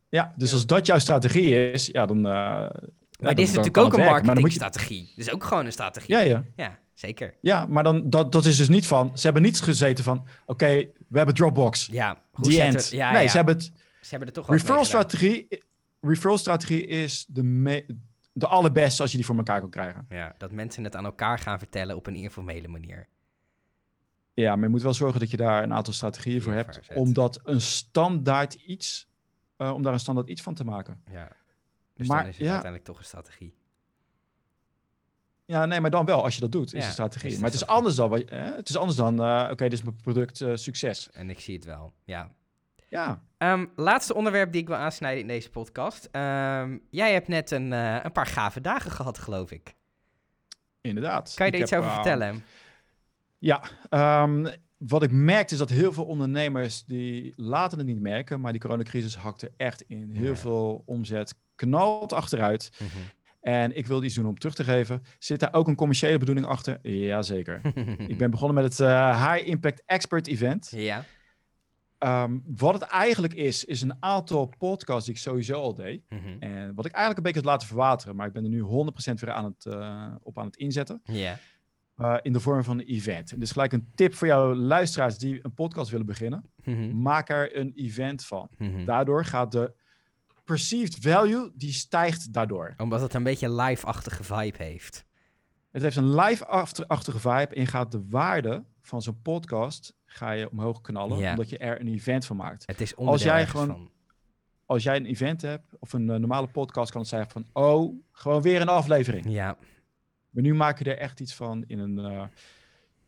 [0.09, 1.87] Ja, dus als dat jouw strategie is...
[1.87, 2.17] Ja, dan...
[2.17, 2.23] Uh,
[3.19, 5.01] maar dit is natuurlijk ook een marketingstrategie.
[5.07, 5.13] Je...
[5.15, 6.15] Dus ook gewoon een strategie.
[6.15, 6.43] Ja, ja.
[6.55, 7.33] Ja, zeker.
[7.41, 9.17] Ja, maar dan, dat, dat is dus niet van...
[9.17, 10.27] Ze hebben niet gezeten van...
[10.45, 10.65] Oké,
[11.07, 11.85] we hebben Dropbox.
[11.91, 12.89] Ja, hoe end.
[12.89, 13.71] Ja, nee, ze hebben het.
[14.01, 15.47] Ze hebben er toch referral strategie.
[16.01, 17.85] Referral strategie is de, me,
[18.31, 20.05] de allerbeste als je die voor elkaar kan krijgen.
[20.09, 23.07] Ja, dat mensen het aan elkaar gaan vertellen op een informele manier.
[24.33, 26.79] Ja, maar je moet wel zorgen dat je daar een aantal strategieën voor hebt.
[26.93, 29.07] Omdat een standaard iets,
[29.57, 31.01] uh, om daar een standaard iets van te maken.
[31.11, 31.31] Ja.
[31.93, 33.55] Dus maar, dan is het ja, uiteindelijk toch een strategie.
[35.45, 37.35] Ja, nee, maar dan wel als je dat doet, is de strategie.
[37.35, 38.55] maar het is anders dan, hè?
[38.55, 41.09] het is anders dan, uh, oké, dit is mijn product uh, succes.
[41.11, 42.31] En ik zie het wel, ja.
[42.89, 43.21] Ja.
[43.37, 46.09] Um, laatste onderwerp die ik wil aansnijden in deze podcast.
[46.11, 49.75] Um, jij hebt net een, uh, een paar gave dagen gehad, geloof ik.
[50.81, 51.33] Inderdaad.
[51.35, 52.43] Kan je er iets over vertellen?
[53.37, 53.63] Ja,
[54.23, 58.51] um, wat ik merkte is dat heel veel ondernemers die laten het niet merken, maar
[58.51, 60.15] die coronacrisis hakte echt in.
[60.15, 62.71] Heel veel omzet knalt achteruit.
[62.79, 62.87] Mm
[63.43, 65.03] En ik wilde iets doen om terug te geven.
[65.19, 66.79] Zit daar ook een commerciële bedoeling achter?
[66.81, 67.61] Jazeker.
[68.07, 70.71] ik ben begonnen met het uh, High Impact Expert Event.
[70.75, 71.05] Ja.
[71.99, 76.01] Um, wat het eigenlijk is, is een aantal podcasts die ik sowieso al deed.
[76.09, 76.39] Mm -hmm.
[76.39, 78.65] En wat ik eigenlijk een beetje heb laten verwateren, maar ik ben er nu 100%
[79.13, 81.01] weer aan het, uh, op aan het inzetten.
[81.03, 81.13] Ja.
[81.13, 81.37] Yeah.
[81.97, 83.31] Uh, in de vorm van een event.
[83.31, 86.51] En dus gelijk een tip voor jouw luisteraars die een podcast willen beginnen.
[86.63, 87.01] Mm -hmm.
[87.01, 88.49] Maak er een event van.
[88.57, 88.85] Mm -hmm.
[88.85, 89.73] Daardoor gaat de
[90.43, 92.73] perceived value, die stijgt daardoor.
[92.77, 95.05] Omdat het een beetje live-achtige vibe heeft.
[95.71, 100.81] Het heeft een live-achtige vibe en gaat de waarde van zo'n podcast ga je omhoog
[100.81, 101.31] knallen, ja.
[101.31, 102.63] omdat je er een event van maakt.
[102.65, 103.91] Het is als jij gewoon, van.
[104.65, 108.01] Als jij een event hebt, of een uh, normale podcast, kan het zijn van, oh,
[108.11, 109.25] gewoon weer een aflevering.
[109.29, 109.57] Ja.
[110.29, 112.23] Maar nu maak je er echt iets van in een, uh,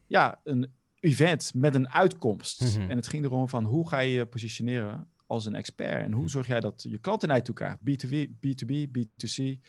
[0.05, 2.61] ja, een event met een uitkomst.
[2.61, 2.89] Mm -hmm.
[2.89, 6.03] En het ging erom van, hoe ga je je positioneren als een expert?
[6.03, 7.77] En hoe zorg jij dat je klanten naar je toe krijgt?
[7.77, 9.59] B2B, B2B, B2C.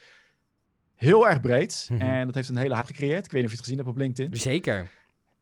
[0.94, 1.88] Heel erg breed.
[1.90, 2.08] Mm -hmm.
[2.08, 3.24] En dat heeft een hele hype gecreëerd.
[3.24, 4.36] Ik weet niet of je het gezien hebt op LinkedIn.
[4.36, 4.90] Zeker.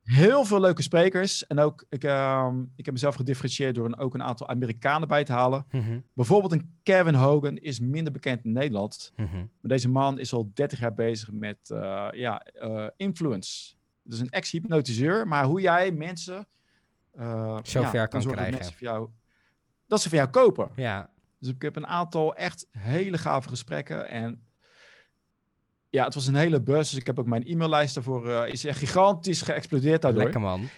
[0.04, 1.46] Heel veel leuke sprekers.
[1.46, 5.24] En ook, ik, uh, ik heb mezelf gedifferentieerd door een, ook een aantal Amerikanen bij
[5.24, 5.66] te halen.
[5.70, 6.04] Mm -hmm.
[6.12, 9.12] Bijvoorbeeld een Kevin Hogan is minder bekend in Nederland.
[9.16, 9.50] Mm -hmm.
[9.60, 13.74] Maar deze man is al 30 jaar bezig met uh, ja, uh, influence.
[14.02, 15.28] Dus een ex-hypnotiseur.
[15.28, 16.46] Maar hoe jij mensen...
[17.18, 18.58] uh, Zover ja, kan krijgen.
[18.58, 19.08] Dat, jou,
[19.94, 20.70] dat ze van jou kopen.
[20.76, 21.10] Ja.
[21.38, 24.08] Dus ik heb een aantal echt hele gave gesprekken.
[24.08, 24.42] En
[25.90, 26.90] ja, het was een hele bus.
[26.90, 28.28] Dus ik heb ook mijn e-maillijst daarvoor.
[28.28, 30.22] Uh, is echt gigantisch geëxplodeerd daardoor.
[30.22, 30.68] Lekker man.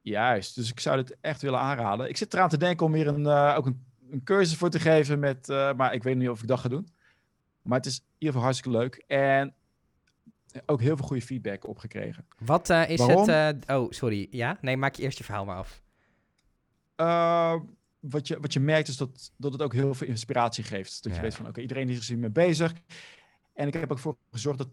[0.00, 0.54] Juist.
[0.54, 2.08] Dus ik zou het echt willen aanraden.
[2.08, 4.80] Ik zit eraan te denken om hier een, uh, ook een, een cursus voor te
[4.80, 5.18] geven.
[5.18, 6.88] Met, uh, maar ik weet niet of ik dat ga doen.
[7.62, 9.04] Maar het is in ieder geval hartstikke leuk.
[9.06, 9.54] En
[10.66, 12.26] ook heel veel goede feedback opgekregen.
[12.38, 13.28] Wat is Waarom?
[13.28, 13.70] het...
[13.70, 14.26] oh, sorry.
[14.30, 14.58] Ja?
[14.60, 15.82] Nee, maak je eerst je verhaal maar af.
[18.02, 21.02] Wat, je, wat je merkt is dat, dat het ook heel veel inspiratie geeft.
[21.02, 22.72] Dat je weet van, oké, okay, iedereen is er hiermee bezig.
[23.54, 24.68] En ik heb ook voor gezorgd dat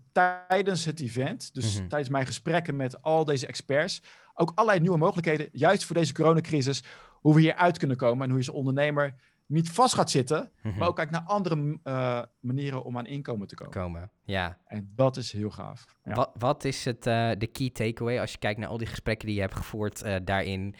[0.47, 1.89] tijdens het event, dus mm -hmm.
[1.89, 4.01] tijdens mijn gesprekken met al deze experts,
[4.33, 6.83] ook allerlei nieuwe mogelijkheden, juist voor deze coronacrisis,
[7.21, 9.15] hoe we hier uit kunnen komen en hoe je als ondernemer
[9.49, 10.79] niet vast gaat zitten, mm -hmm.
[10.79, 13.73] maar ook kijkt naar andere uh, manieren om aan inkomen te komen.
[13.73, 14.11] komen.
[14.23, 14.57] Ja.
[14.65, 15.85] En dat is heel gaaf.
[16.03, 16.13] Ja.
[16.13, 19.25] Wat, wat, is het, uh, de key takeaway als je kijkt naar al die gesprekken
[19.27, 20.75] die je hebt gevoerd uh, daarin?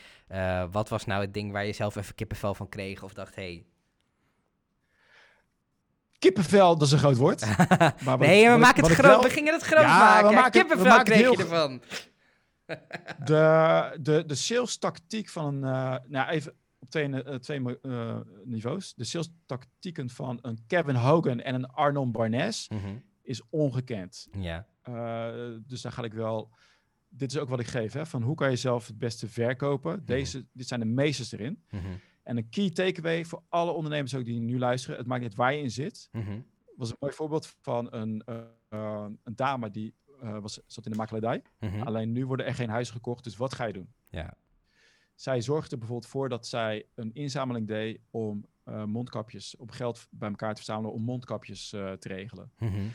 [0.72, 3.66] wat was nou het ding waar je zelf even kippenvel van kreeg of dacht, hey,
[6.20, 7.46] Kippenvel, dat is een groot woord.
[8.06, 9.12] maar nee, we, maken het groot.
[9.12, 9.22] Wel...
[9.22, 10.28] we gingen het groot ja, maken.
[10.28, 11.32] We maken Kippenvel we maken kreeg heel...
[11.32, 11.82] je ervan.
[13.26, 16.02] de, de, de sales tactiek van een...
[16.08, 18.94] Nou, even op twee, uh, twee uh, niveaus.
[18.94, 23.04] De sales tactieken van een Kevin Hogan en een Arnon Barnes mm -hmm.
[23.22, 24.28] is ongekend.
[24.32, 24.68] Ja.
[25.68, 26.50] dus daar ga ik wel...
[27.12, 29.92] Dit is ook wat ik geef, hè, van hoe kan je zelf het beste verkopen.
[29.92, 30.06] Mm -hmm.
[30.06, 31.64] Deze, dit zijn de meesters erin.
[31.70, 32.00] Mm -hmm.
[32.24, 34.98] En een key takeaway voor alle ondernemers ook die nu luisteren.
[34.98, 36.10] Het maakt niet waar je in zit.
[36.76, 38.24] Was een mooi voorbeeld van een,
[38.70, 41.42] uh, een dame die was, zat in de makelaardij.
[41.84, 43.24] Alleen nu worden er geen huizen gekocht.
[43.24, 43.94] Dus wat ga je doen?
[44.10, 44.34] Ja.
[45.20, 48.46] Zij zorgde bijvoorbeeld voor dat zij een inzameling deed om
[48.86, 52.52] mondkapjes, om geld bij elkaar te verzamelen om mondkapjes te regelen.
[52.58, 52.92] Mm -hmm.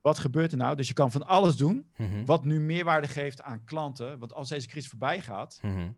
[0.00, 0.76] Wat gebeurt er nou?
[0.76, 2.24] Dus je kan van alles doen Mhm.
[2.24, 4.18] wat nu meerwaarde geeft aan klanten.
[4.18, 5.90] Want als deze crisis voorbij gaat, Mhm.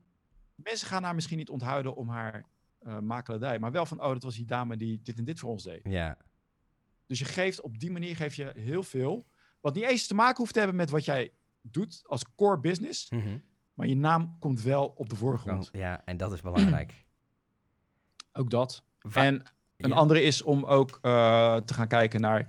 [0.54, 2.44] mensen gaan haar misschien niet onthouden om haar
[2.82, 3.58] uh, makelaardij.
[3.58, 5.80] Maar wel van, oh, dat was die dame die dit en dit voor ons deed.
[5.84, 6.16] Ja.
[7.06, 9.26] Dus je geeft op die manier geef je heel veel.
[9.60, 13.08] Wat niet eens te maken hoeft te hebben met wat jij doet als core business.
[13.74, 15.68] Maar je naam komt wel op de voorgrond.
[15.72, 17.04] Ja, en dat is belangrijk.
[18.32, 18.84] ook dat.
[18.98, 19.42] Va en
[19.76, 19.94] een ja.
[19.94, 22.46] andere is om ook uh, te gaan kijken naar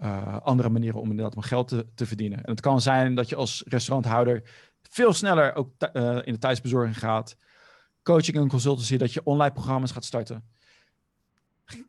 [0.00, 2.44] uh, andere manieren om inderdaad om geld te, te, verdienen.
[2.44, 6.98] En het kan zijn dat je als restauranthouder veel sneller ook uh, in de thuisbezorging
[6.98, 7.36] gaat
[8.02, 10.44] coaching en consultancy, dat je online programma's gaat starten.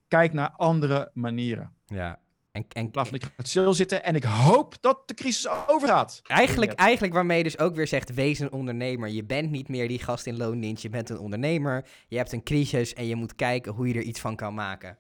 [0.07, 1.73] Kijk naar andere manieren.
[1.85, 2.19] Ja.
[2.51, 4.03] En, en, in plaats van dat je gaat stilzitten.
[4.03, 6.21] En ik hoop dat de crisis overgaat.
[6.23, 9.09] Eigenlijk, eigenlijk waarmee je dus ook weer zegt, wees een ondernemer.
[9.09, 11.85] Je bent niet meer die gast in loondienst, je bent een ondernemer.
[12.07, 14.97] Je hebt een crisis en je moet kijken hoe je er iets van kan maken.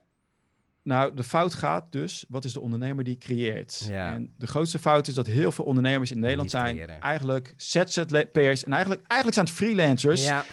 [0.83, 3.85] Nou, de fout gaat dus, wat is de ondernemer die creëert?
[3.89, 4.13] Ja.
[4.13, 7.01] En de grootste fout is dat heel veel ondernemers in Nederland zijn creëren.
[7.01, 8.63] eigenlijk ZZP'ers.
[8.63, 10.25] En eigenlijk, eigenlijk zijn het freelancers.
[10.25, 10.45] Ja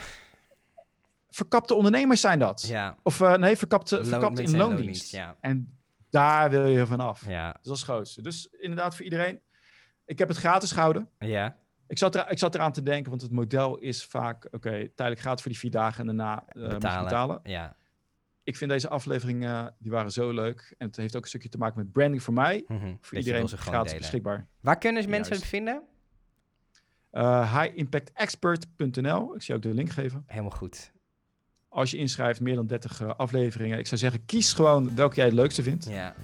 [1.36, 2.66] verkapte ondernemers zijn dat.
[2.66, 2.97] Ja.
[3.03, 4.76] Of uh, nee, verkapte, verkapte in loondienst.
[4.76, 5.36] loondienst ja.
[5.40, 5.78] En
[6.16, 7.26] daar wil je vanaf.
[7.28, 7.52] Ja.
[7.52, 8.22] Dus dat is het grootste.
[8.22, 9.40] Dus inderdaad voor iedereen.
[10.04, 11.08] Ik heb het gratis gehouden.
[11.18, 11.56] Ja.
[11.88, 15.20] Ik zat, er, ik zat eraan te denken, want het model is vaak, oké, tijdelijk
[15.20, 17.04] gaat voor die vier dagen en daarna uh, betalen.
[17.04, 17.40] betalen.
[17.42, 17.76] Ja.
[18.42, 20.74] Ik vind deze afleveringen, die waren zo leuk.
[20.78, 22.64] En het heeft ook een stukje te maken met branding voor mij.
[22.68, 22.94] Mhm.
[23.00, 24.46] Voor iedereen gratis beschikbaar.
[24.60, 25.82] Waar kunnen mensen het vinden?
[27.12, 29.34] Uh, highimpactexpert.nl.
[29.34, 30.24] Ik zie ook de link geven.
[30.26, 30.92] Helemaal goed.
[31.77, 33.79] Als je inschrijft, meer dan 30 uh, afleveringen.
[33.79, 35.87] Ik zou zeggen, kies gewoon welke jij het leukste vindt.
[35.89, 36.14] Ja.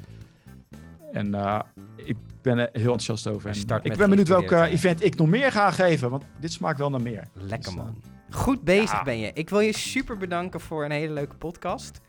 [1.13, 1.61] En uh,
[1.97, 3.51] ik ben er heel enthousiast over.
[3.51, 6.11] En ik ben benieuwd welke event ik nog meer ga geven.
[6.11, 7.29] Want dit smaakt wel naar meer.
[7.33, 8.03] Lekker dus, man.
[8.31, 9.31] Goed bezig ben je.
[9.35, 12.01] Ik wil je super bedanken voor een hele leuke podcast.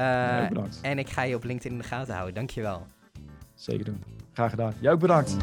[0.00, 0.50] Uh,
[0.82, 2.34] en ik ga je op LinkedIn in de gaten houden.
[2.34, 2.86] Dankjewel.
[3.54, 4.02] Zeker doen.
[4.32, 4.74] Graag gedaan.
[4.80, 5.36] Jij ook bedankt.